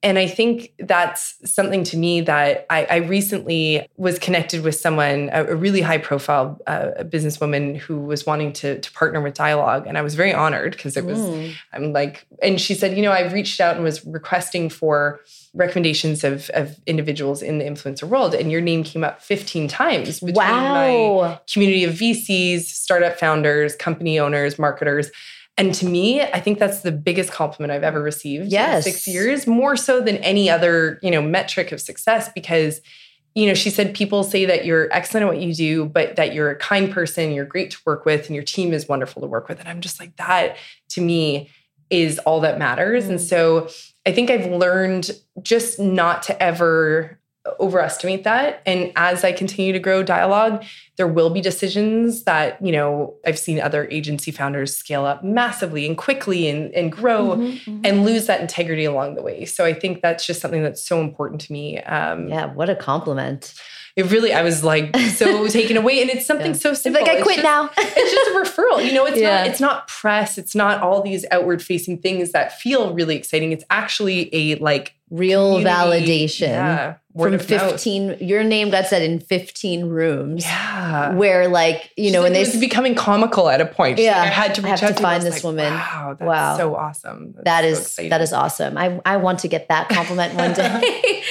[0.04, 5.30] And I think that's something to me that I, I recently was connected with someone,
[5.34, 9.88] a, a really high profile uh, businesswoman who was wanting to, to partner with Dialogue.
[9.88, 11.56] And I was very honored because it was Mm.
[11.74, 15.20] I'm like, and she said, you know, I've reached out and was requesting for
[15.56, 20.20] recommendations of, of individuals in the influencer world, and your name came up 15 times
[20.20, 21.42] between my Wow.
[21.52, 25.10] community of VCs, startup founders, company owners, marketers.
[25.58, 28.86] And to me, I think that's the biggest compliment I've ever received Yes.
[28.86, 32.82] in six years, more so than any other, you know, metric of success because
[33.36, 36.34] you know, she said people say that you're excellent at what you do, but that
[36.34, 39.28] you're a kind person, you're great to work with, and your team is wonderful to
[39.28, 39.60] work with.
[39.60, 40.58] And I'm just like, that
[40.90, 41.52] to me
[41.92, 43.06] is all that matters.
[43.08, 43.30] And Mm.
[43.30, 43.70] so
[44.08, 45.12] I think I've learned
[45.44, 47.20] just not to ever
[47.60, 48.62] overestimate that.
[48.66, 50.64] And as I continue to grow dialogue,
[50.98, 55.86] there will be decisions that, you know, I've seen other agency founders scale up massively
[55.86, 57.82] and quickly and, and grow Mhm, mhm.
[57.84, 59.46] and lose that integrity along the way.
[59.46, 61.80] So I think that's just something that's so important to me.
[61.82, 63.54] Um, yeah, what a compliment.
[63.98, 66.58] It really, I was like so taken away, and it's something Yeah.
[66.58, 67.02] so It's simple.
[67.02, 67.70] like I It's quit just- now.
[67.78, 68.86] it's just a referral.
[68.86, 69.40] You know, it's Yeah.
[69.40, 70.38] not it's not press.
[70.38, 73.52] It's not all these outward facing things that feel really exciting.
[73.52, 77.72] It's actually a like Real validation Yeah, from of mouth.
[77.72, 78.18] 15.
[78.20, 80.44] Your name got said in 15 rooms.
[80.44, 81.14] Yeah.
[81.14, 84.00] Where like, you She's know, like, when they was becoming comical at a point.
[84.00, 85.02] She's Yeah, like, I had to I have out to.
[85.02, 85.74] Find this like, woman.
[85.74, 86.58] Wow, that's Wow.
[86.58, 87.36] so awesome.
[87.38, 88.78] that's that so is, that is awesome.
[88.78, 91.24] I I want to get that compliment one day.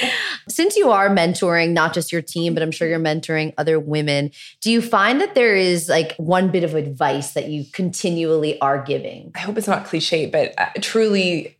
[0.47, 4.31] Since you are mentoring not just your team, but I'm sure you're mentoring other women,
[4.61, 8.81] do you find that there is like one bit of advice that you continually are
[8.81, 9.31] giving?
[9.35, 11.57] I hope it's not cliche, but uh, truly,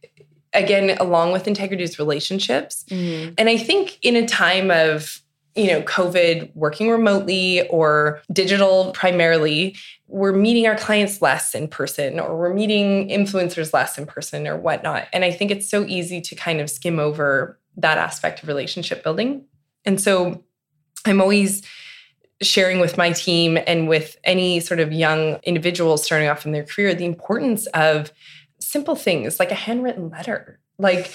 [0.54, 2.86] again, along with integrity is relationships.
[2.90, 3.34] Mm-hmm.
[3.38, 5.22] And I think in a time of,
[5.56, 9.76] you know, COVID, working remotely or digital primarily,
[10.08, 14.56] we're meeting our clients less in person or we're meeting influencers less in person or
[14.56, 15.08] whatnot.
[15.12, 19.04] And I think it's so easy to kind of skim over that aspect of relationship
[19.04, 19.46] building.
[19.86, 20.44] And so
[21.06, 21.64] I'm always
[22.42, 26.64] sharing with my team and with any sort of young individuals starting off in their
[26.64, 28.12] career the importance of
[28.60, 30.60] simple things like a handwritten letter.
[30.78, 31.12] Like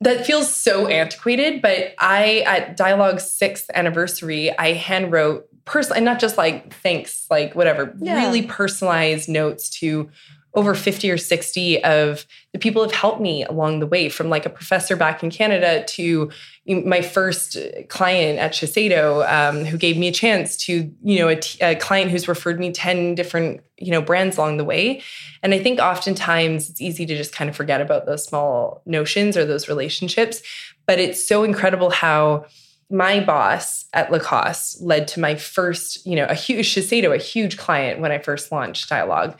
[0.00, 6.20] that feels so antiquated, but I at Dialogue's sixth anniversary, I handwrote personal and not
[6.20, 8.16] just like thanks, like whatever, Yeah.
[8.16, 10.10] really personalized notes to
[10.54, 14.46] over 50 or 60 of the people have helped me along the way from like
[14.46, 16.30] a professor back in Canada to
[16.66, 17.56] my first
[17.88, 21.74] client at Shiseido um, who gave me a chance to, you know, a, t- a
[21.74, 25.02] client who's referred me 10 different, you know, brands along the way.
[25.42, 29.36] And I think oftentimes it's easy to just kind of forget about those small notions
[29.36, 30.40] or those relationships.
[30.86, 32.46] But it's so incredible how
[32.90, 37.56] my boss at Lacoste led to my first, you know, a huge Shiseido, a huge
[37.56, 39.36] client when I first launched Dialogue.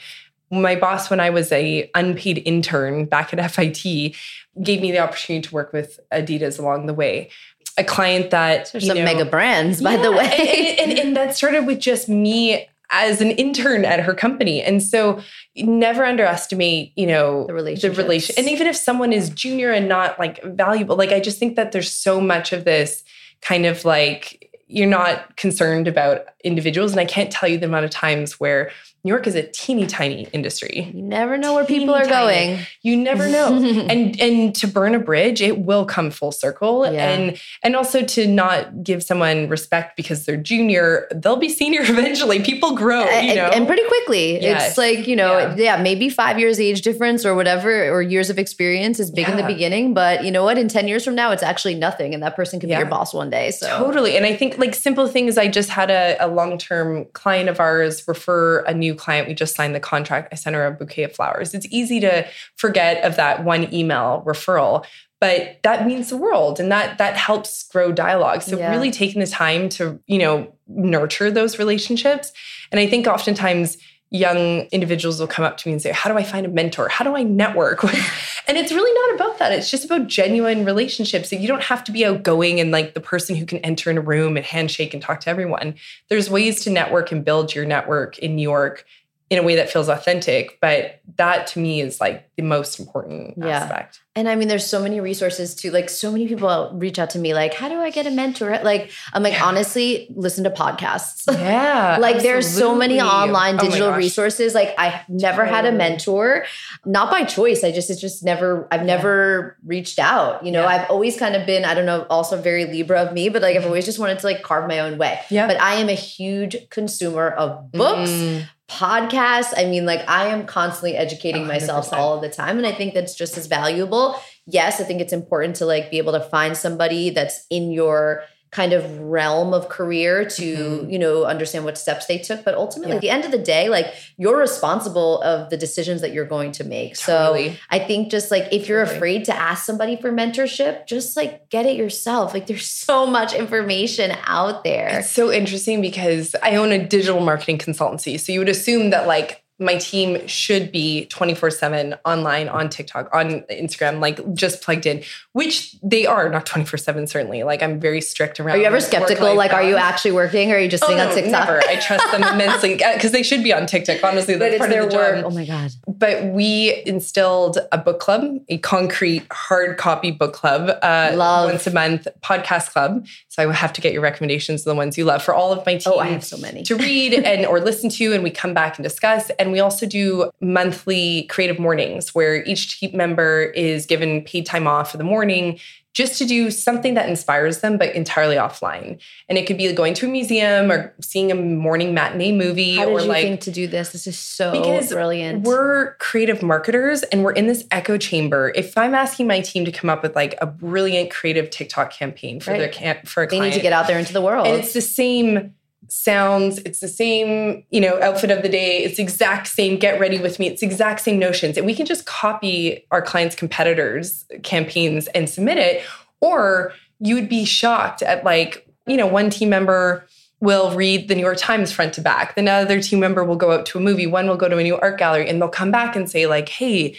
[0.60, 4.14] My boss, when I was a unpaid intern back at FIT,
[4.62, 7.30] gave me the opportunity to work with Adidas along the way.
[7.76, 10.76] A client that There's some know- mega brands, by the way.
[10.78, 14.62] and, and, and that started with just me as an intern at her company.
[14.62, 15.20] And so
[15.56, 17.98] never underestimate, you know, The relationships.
[17.98, 18.34] relation.
[18.38, 21.72] And even if someone is junior and not like valuable, like I just think that
[21.72, 23.02] there's so much of this
[23.40, 26.92] kind of like you're not concerned about individuals.
[26.92, 28.70] And I can't tell you the amount of times where
[29.02, 30.90] New York is a teeny tiny industry.
[30.94, 32.54] you never know where people are tiny.
[32.54, 32.66] going.
[32.80, 33.48] You never know.
[33.90, 36.90] and and to burn a bridge, it will come full circle.
[36.90, 37.10] Yeah.
[37.10, 42.40] And and also to not give someone respect because they're junior, they'll be senior eventually.
[42.42, 43.44] People grow, you and, know.
[43.48, 44.40] and pretty quickly.
[44.40, 44.70] Yes.
[44.70, 45.54] It's like, you know, Yeah.
[45.76, 45.82] yeah.
[45.82, 49.42] maybe five years age difference or whatever, or years of experience is big in the
[49.44, 49.92] beginning.
[49.92, 50.56] But you know what?
[50.56, 52.14] In 10 years from now, it's actually nothing.
[52.14, 53.50] And that person could be your boss one day.
[53.50, 54.16] So Totally.
[54.16, 55.36] And I think like simple things.
[55.36, 59.28] I just had a, a long term client of ours refer a new client.
[59.28, 60.28] We just signed the contract.
[60.32, 61.54] I sent her a bouquet of flowers.
[61.54, 62.26] It's easy to
[62.56, 64.84] forget of that one email referral.
[65.20, 68.42] But that means the world and that that helps grow dialogue.
[68.42, 68.70] So Yeah.
[68.70, 72.30] really taking the time to, you know, nurture those relationships.
[72.70, 73.78] And I think oftentimes
[74.14, 76.88] young individuals will come up to me and say, How do I find a mentor?
[76.88, 77.82] How do I network?
[78.48, 79.50] and it's really not about that.
[79.50, 81.32] It's just about genuine relationships.
[81.32, 84.00] You don't have to be outgoing and like the person who can enter in a
[84.00, 85.74] room and handshake and talk to everyone.
[86.08, 88.86] There's ways to network and build your network in New York
[89.34, 90.58] in a way that feels authentic.
[90.60, 93.48] But that to me is like the most important Yeah.
[93.48, 94.00] aspect.
[94.16, 95.72] And I mean, there's so many resources too.
[95.72, 98.60] Like, so many people reach out to me, like, how do I get a mentor?
[98.62, 99.44] Like, I'm like, Yeah.
[99.44, 101.24] honestly, listen to podcasts.
[101.44, 101.96] Yeah.
[102.00, 103.98] like, there's so many online Oh digital gosh.
[103.98, 104.54] resources.
[104.54, 106.44] Like, I never had a mentor,
[106.84, 107.64] not by choice.
[107.64, 110.44] I just, it's just never, I've never reached out.
[110.46, 110.68] You know, Yeah.
[110.84, 113.56] I've always kind of been, I don't know, also very Libra of me, but like,
[113.56, 115.20] I've always just wanted to like carve my own way.
[115.28, 115.48] Yeah.
[115.48, 118.48] But I am a huge consumer of books Mm.
[118.68, 119.52] Podcasts.
[119.56, 121.96] I mean, like I am constantly educating myself 100%.
[121.96, 122.56] all of the time.
[122.56, 124.18] And I think that's just as valuable.
[124.46, 128.24] Yes, I think it's important to like be able to find somebody that's in your
[128.54, 130.92] kind of realm of career to, Mhm.
[130.92, 132.44] you know, understand what steps they took.
[132.44, 132.96] But ultimately, Yeah.
[132.96, 133.86] at the end of the day, like
[134.16, 136.94] you're responsible of the decisions that you're going to make.
[136.94, 137.34] So
[137.70, 138.96] I think just like if you're Totally.
[138.96, 142.32] afraid to ask somebody for mentorship, just like get it yourself.
[142.32, 144.98] Like there's so much information out there.
[145.00, 148.20] It's so interesting because I own a digital marketing consultancy.
[148.20, 153.08] So you would assume that like my team should be 24 7 online on TikTok,
[153.14, 155.02] on Instagram, like just plugged in,
[155.32, 157.44] which they are not 24 7, certainly.
[157.44, 158.56] Like I'm very strict around.
[158.56, 159.34] Are you ever skeptical?
[159.36, 161.30] Like, are you actually working or are you just Oh, sitting no, on TikTok?
[161.46, 161.60] never.
[161.68, 164.02] I trust them immensely because they should be on TikTok.
[164.02, 165.14] Honestly, but that's it's part their of the work.
[165.16, 165.70] job Oh my God.
[165.86, 171.50] but we instilled a book club, a concrete hard copy book club, uh, Love.
[171.50, 173.06] once a month podcast club.
[173.28, 175.64] So I will have to get your recommendations the ones you love for all of
[175.64, 176.62] my team Oh, I have so many.
[176.64, 179.30] to read and or listen to, and we come back and discuss.
[179.38, 184.66] And we also do monthly creative mornings where each team member is given paid time
[184.66, 185.58] off for the morning
[185.92, 188.98] just to do something that inspires them, but entirely offline.
[189.28, 192.86] And it could be going to a museum or seeing a morning matinee movie How
[192.86, 193.90] did or you like think to do this?
[193.92, 195.44] This is so because brilliant.
[195.44, 198.52] we're creative marketers and we're in this echo chamber.
[198.56, 202.40] If I'm asking my team to come up with like a brilliant creative TikTok campaign
[202.40, 202.72] for their Right.
[202.72, 204.48] camp for a they client, need to get out there into the world.
[204.48, 205.54] and it's the same
[205.88, 210.18] sounds, it's the same, you know, outfit of the day, it's exact same get ready
[210.18, 211.56] with me, it's exact same notions.
[211.56, 215.82] And we can just copy our clients' competitors' campaigns and submit it.
[216.20, 220.06] Or you would be shocked at like, you know, one team member
[220.40, 222.34] will read the New York Times front to back.
[222.34, 224.62] Then another team member will go out to a movie, one will go to a
[224.62, 226.96] new art gallery, and they'll come back and say, like, hey,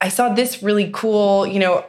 [0.00, 1.84] I saw this really cool, you know,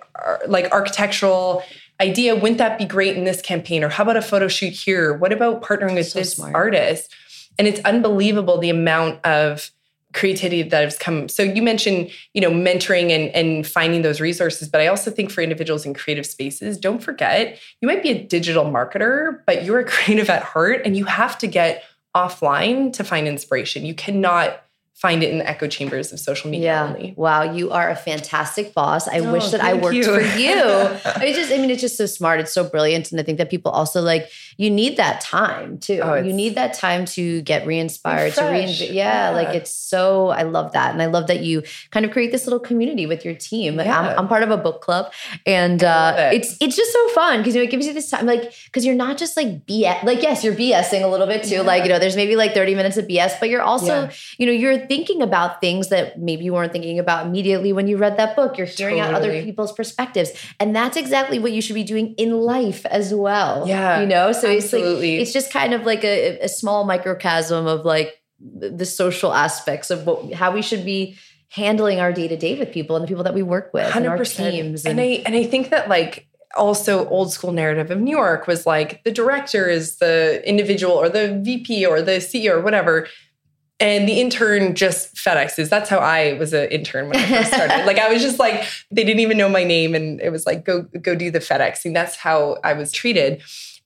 [0.47, 1.63] like architectural
[2.01, 2.35] idea.
[2.35, 3.83] Wouldn't that be great in this campaign?
[3.83, 5.13] Or how about a photo shoot here?
[5.13, 6.55] What about partnering with So this smart.
[6.55, 7.13] artist?
[7.57, 9.71] And it's unbelievable the amount of
[10.13, 11.29] creativity that has come.
[11.29, 15.31] So you mentioned, you know, mentoring and, and finding those resources, but I also think
[15.31, 19.79] for individuals in creative spaces, don't forget, you might be a digital marketer, but you're
[19.79, 21.83] a creative at heart and you have to get
[22.15, 23.85] offline to find inspiration.
[23.85, 24.61] You cannot
[25.01, 26.87] find it in the echo chambers of social media Yeah.
[26.87, 27.13] only.
[27.17, 29.07] Wow, you are a fantastic boss.
[29.07, 30.03] I Oh, wish that I worked you.
[30.03, 30.53] for you.
[30.53, 32.39] I mean, just I mean, it's just so smart.
[32.39, 35.99] It's so brilliant, and I think that people also like you need that time too.
[36.03, 38.33] Oh, you need that time to get re-inspired.
[38.35, 39.29] To re yeah, Yeah.
[39.31, 40.29] like it's so.
[40.29, 43.25] I love that, and I love that you kind of create this little community with
[43.25, 43.79] your team.
[43.79, 43.99] Yeah.
[43.99, 45.11] I'm, I'm part of a book club,
[45.47, 46.41] and uh, it.
[46.41, 48.85] it's it's just so fun because you know, it gives you this time, like because
[48.85, 50.03] you're not just like BS.
[50.03, 51.61] Like yes, you're BSing a little bit too.
[51.63, 54.51] Like you know, there's maybe like 30 minutes of BS, but you're also you know,
[54.51, 58.35] you're thinking about things that maybe you weren't thinking about immediately when you read that
[58.35, 58.57] book.
[58.57, 60.33] You're hearing out other people's perspectives.
[60.59, 63.65] And that's exactly what you should be doing in life as well.
[63.65, 67.67] Yeah, You know, so it's like, it's just kind of like a, a small microcosm
[67.67, 71.17] of like the social aspects of what, how we should be
[71.47, 74.05] handling our day to day with people and the people that we work with and
[74.05, 74.85] our teams.
[74.85, 76.27] And, I and I think that like
[76.57, 81.07] also old school narrative of New York was like the director is the individual or
[81.07, 83.07] the VP or the CEO or whatever.
[83.81, 85.69] And the intern just FedExes.
[85.69, 87.83] That's how I was an intern when I first started.
[87.85, 89.95] like I was just like, they didn't even know my name.
[89.95, 91.93] And it was like, go, go do the FedExing.
[91.93, 93.41] That's how I was treated.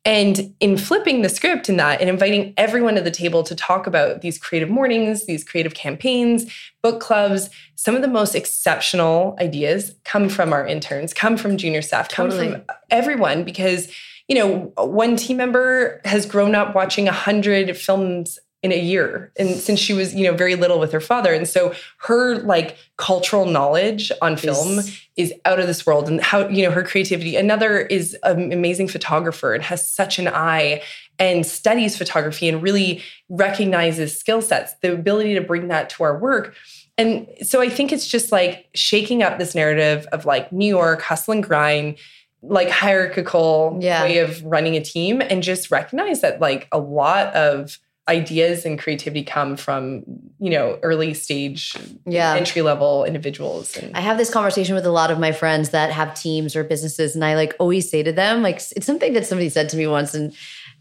[0.05, 3.87] And in flipping the script in that and inviting everyone to the table to talk
[3.87, 9.95] about these creative mornings, these creative campaigns, book clubs, some of the most exceptional ideas
[10.03, 12.51] come from our interns, come from junior staff, come Totally.
[12.51, 13.87] from everyone because,
[14.27, 19.31] you know, one team member has grown up watching a hundred films in a year
[19.37, 21.31] and since she was you know very little with her father.
[21.37, 21.73] And so
[22.07, 26.63] her like cultural knowledge on film Is- is out of this world and how you
[26.65, 27.35] know her creativity.
[27.35, 30.81] Another is an amazing photographer and has such an eye
[31.19, 36.17] and studies photography and really recognizes skill sets the ability to bring that to our
[36.17, 36.55] work.
[36.97, 41.01] And so i think it's just like shaking up this narrative of like new york
[41.01, 41.97] hustle and grind
[42.41, 44.03] like hierarchical Yeah.
[44.03, 48.77] way of running a team and just recognize that like a lot of ideas and
[48.77, 50.03] creativity come from
[50.39, 51.75] you know early stage
[52.05, 52.35] Yeah.
[52.35, 55.91] entry level individuals and I have this conversation with a lot of my friends that
[55.91, 59.25] have teams or businesses, and I like always say to them, like, it's something that
[59.25, 60.33] somebody said to me once, and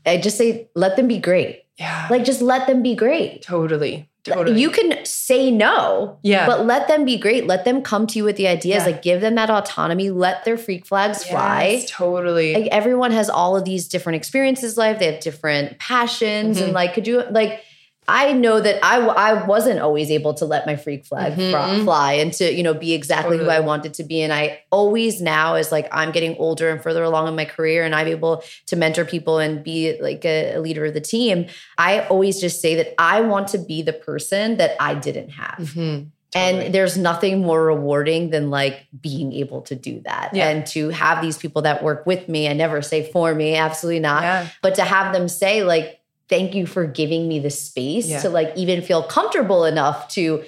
[0.05, 1.64] I just say, let them be great.
[1.79, 3.41] yeah Like, just let them be great.
[3.43, 7.47] totally totally You can say no, yeah but let them be great.
[7.47, 8.83] Let them come to you with the ideas.
[8.85, 8.87] Yeah.
[8.93, 10.11] Like, give them that autonomy.
[10.11, 11.85] Let their freak flags fly.
[11.89, 14.99] Totally Like, everyone has all of these different experiences in life.
[14.99, 16.75] They have different passions, and Mhm.
[16.75, 17.61] like, could you like?
[18.07, 21.84] I know that I, I wasn't always able to let my freak flag Mhm.
[21.84, 24.20] fly and to you know be exactly who I wanted to be.
[24.22, 27.82] And I always now as like I'm getting older and further along in my career,
[27.84, 31.46] and I'm able to mentor people and be like a, a leader of the team.
[31.78, 35.59] I always just say that I want to be the person that I didn't have.
[35.59, 36.09] Mhm.
[36.36, 40.48] And there's nothing more rewarding than like being able to do that Yeah.
[40.48, 42.48] and to have these people that work with me.
[42.48, 44.22] I never say for me, absolutely not.
[44.24, 48.20] yeah But to have them say, like, thank you for giving me the space Yeah.
[48.20, 50.45] to like even feel comfortable enough to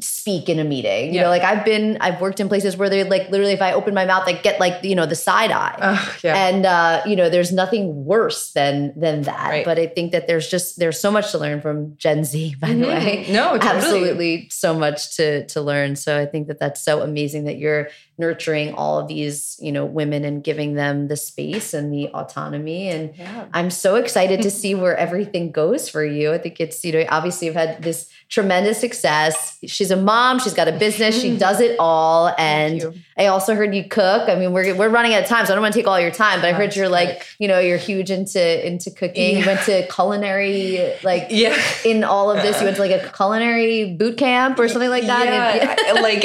[0.00, 1.06] speak in a meeting.
[1.08, 1.22] You Yeah.
[1.24, 3.94] know, like I've been, I've worked in places where they like literally, if I open
[3.94, 5.76] my mouth, like get like, you know, the side eye.
[5.80, 9.48] Ugh, yeah And uh, you know, there's nothing worse than than that.
[9.50, 9.64] Right.
[9.64, 12.68] But I think that there's just there's so much to learn from Gen Z, by
[12.68, 12.86] the Mhm.
[12.88, 13.68] way no totally.
[13.70, 17.88] absolutely so much to to learn so i think that that's so amazing that you're
[18.18, 22.88] nurturing all of these you know women and giving them the space and the autonomy
[22.88, 26.84] and yeah i'm so excited to see where everything goes for you i think it's
[26.84, 29.58] you know obviously you've had this tremendous success.
[29.66, 32.34] She's a mom she's got a business she does it all.
[32.38, 34.28] And i also heard you cook.
[34.28, 36.00] I mean we're, we're running out of time so i don't want to take all
[36.00, 39.38] your time but i heard you're like you know you're huge into into cooking.
[39.38, 41.56] You went to culinary like yeah.
[41.84, 45.06] in all of this you went to like a culinary boot camp or something like
[45.06, 45.76] that?
[45.86, 46.24] Yeah, like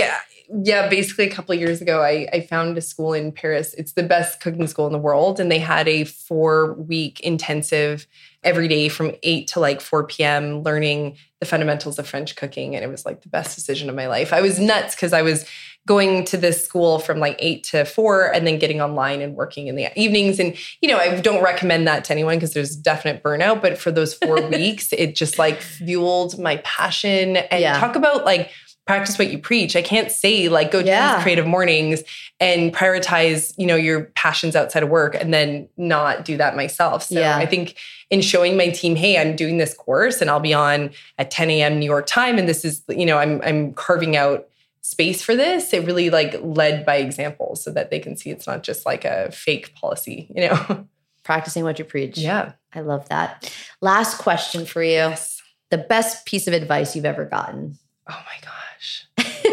[0.63, 3.73] yeah, basically a couple of years ago, I, I found a school in Paris.
[3.75, 8.07] It's the best cooking school in the world, and they had a four week intensive
[8.43, 10.63] every day from eight to like four p.m.
[10.63, 14.07] learning the fundamentals of French cooking, and it was like the best decision of my
[14.07, 14.33] life.
[14.33, 15.45] I was nuts because I was
[15.87, 19.65] going to this school from like eight to four and then getting online and working
[19.65, 23.23] in the evenings and you know i don't recommend that to anyone because there's definite
[23.23, 27.79] burnout but for those four weeks it just like fueled my passion and Yeah.
[27.79, 28.51] talk about like
[28.87, 29.75] practice what you preach.
[29.75, 31.15] I can't say like go Yeah.
[31.15, 32.01] these creative mornings
[32.39, 37.03] and prioritize you know your passions outside of work and then not do that myself.
[37.03, 37.37] So Yeah.
[37.37, 37.75] i think
[38.09, 41.49] in showing my team hey i'm doing this course and i'll be on at 10
[41.51, 44.47] a.m new york time and this is you know i'm i'm carving out
[44.81, 48.47] space for this it really like led by example so that they can see it's
[48.47, 50.87] not just like a fake policy you know?
[51.23, 52.17] Practicing what you preach.
[52.17, 52.53] Yeah.
[52.73, 53.53] I love that.
[53.79, 54.93] Last question for you.
[54.93, 55.39] Yes.
[55.69, 57.77] The best piece of advice you've ever gotten.
[58.09, 58.57] Oh my gosh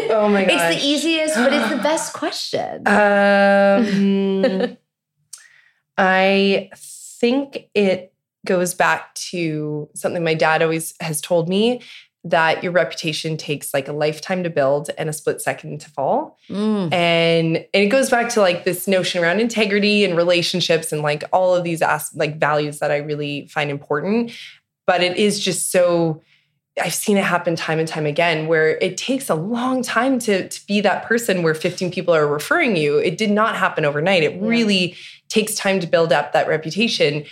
[0.15, 4.77] oh my gosh it's the easiest but it's the best question Um,
[5.97, 8.13] I think it
[8.45, 11.81] goes back to something my dad always has told me
[12.23, 16.37] that your reputation takes like a lifetime to build and a split second to fall.
[16.49, 16.93] Mm.
[16.93, 21.23] And, and it goes back to like this notion around integrity and relationships and like
[21.31, 24.31] all of these as- like values that I really find important.
[24.85, 26.21] But it is just so
[26.81, 30.47] I've seen it happen time and time again where it takes a long time to,
[30.47, 32.97] to be that person where 15 people are referring you.
[32.97, 34.23] It did not happen overnight.
[34.23, 34.47] It Yeah.
[34.47, 34.95] really
[35.27, 37.25] takes time to build up that reputation.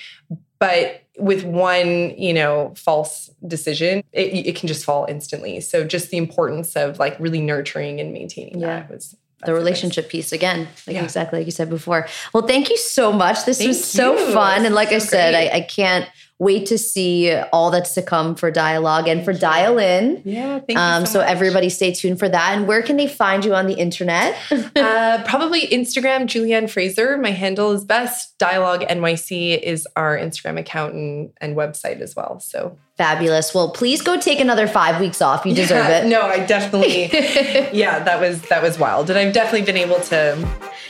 [0.60, 5.62] But with one, you know, false decision, it, it can just fall instantly.
[5.62, 8.68] So just the importance of like really nurturing and maintaining Yeah.
[8.82, 11.03] that was the relationship piece again, like Yeah.
[11.03, 12.07] exactly like you said before.
[12.33, 13.45] Well, thank you so much.
[13.45, 14.33] This Thank was so you.
[14.33, 14.65] fun.
[14.65, 15.35] And like I was said.
[15.35, 16.07] I, I can't
[16.39, 20.21] wait to see all that's to come for Dialogue and for Dial In.
[20.23, 22.55] Yeah, thank Um, you so so, everybody stay tuned for that.
[22.55, 24.35] And where can they find you on the internet?
[24.75, 27.17] uh, probably Instagram, Julianne Fraser.
[27.17, 28.38] My handle is best.
[28.39, 32.39] Dialogue NYC is our Instagram account and, and website as well.
[32.39, 33.54] So Fabulous.
[33.54, 35.45] Well, please go take another five weeks off.
[35.45, 36.08] You deserve Yeah, it.
[36.08, 37.04] No, I definitely.
[37.78, 40.48] yeah, that was that was wild, and I've definitely been able to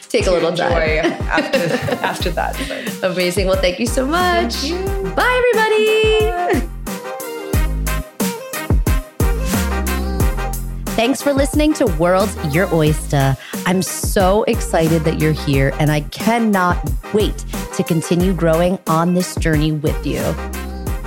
[0.08, 0.64] Take a little joy
[1.00, 1.60] after
[2.06, 2.56] after that.
[3.02, 3.48] but- Amazing.
[3.48, 4.64] Well, thank you so much.
[4.64, 4.78] You.
[5.18, 6.68] Bye, everybody.
[10.96, 13.36] Thanks for listening to World's Your Oyster.
[13.68, 16.78] I'm so excited that you're here, and I cannot
[17.14, 17.38] wait
[17.76, 20.22] to continue growing on this journey with you.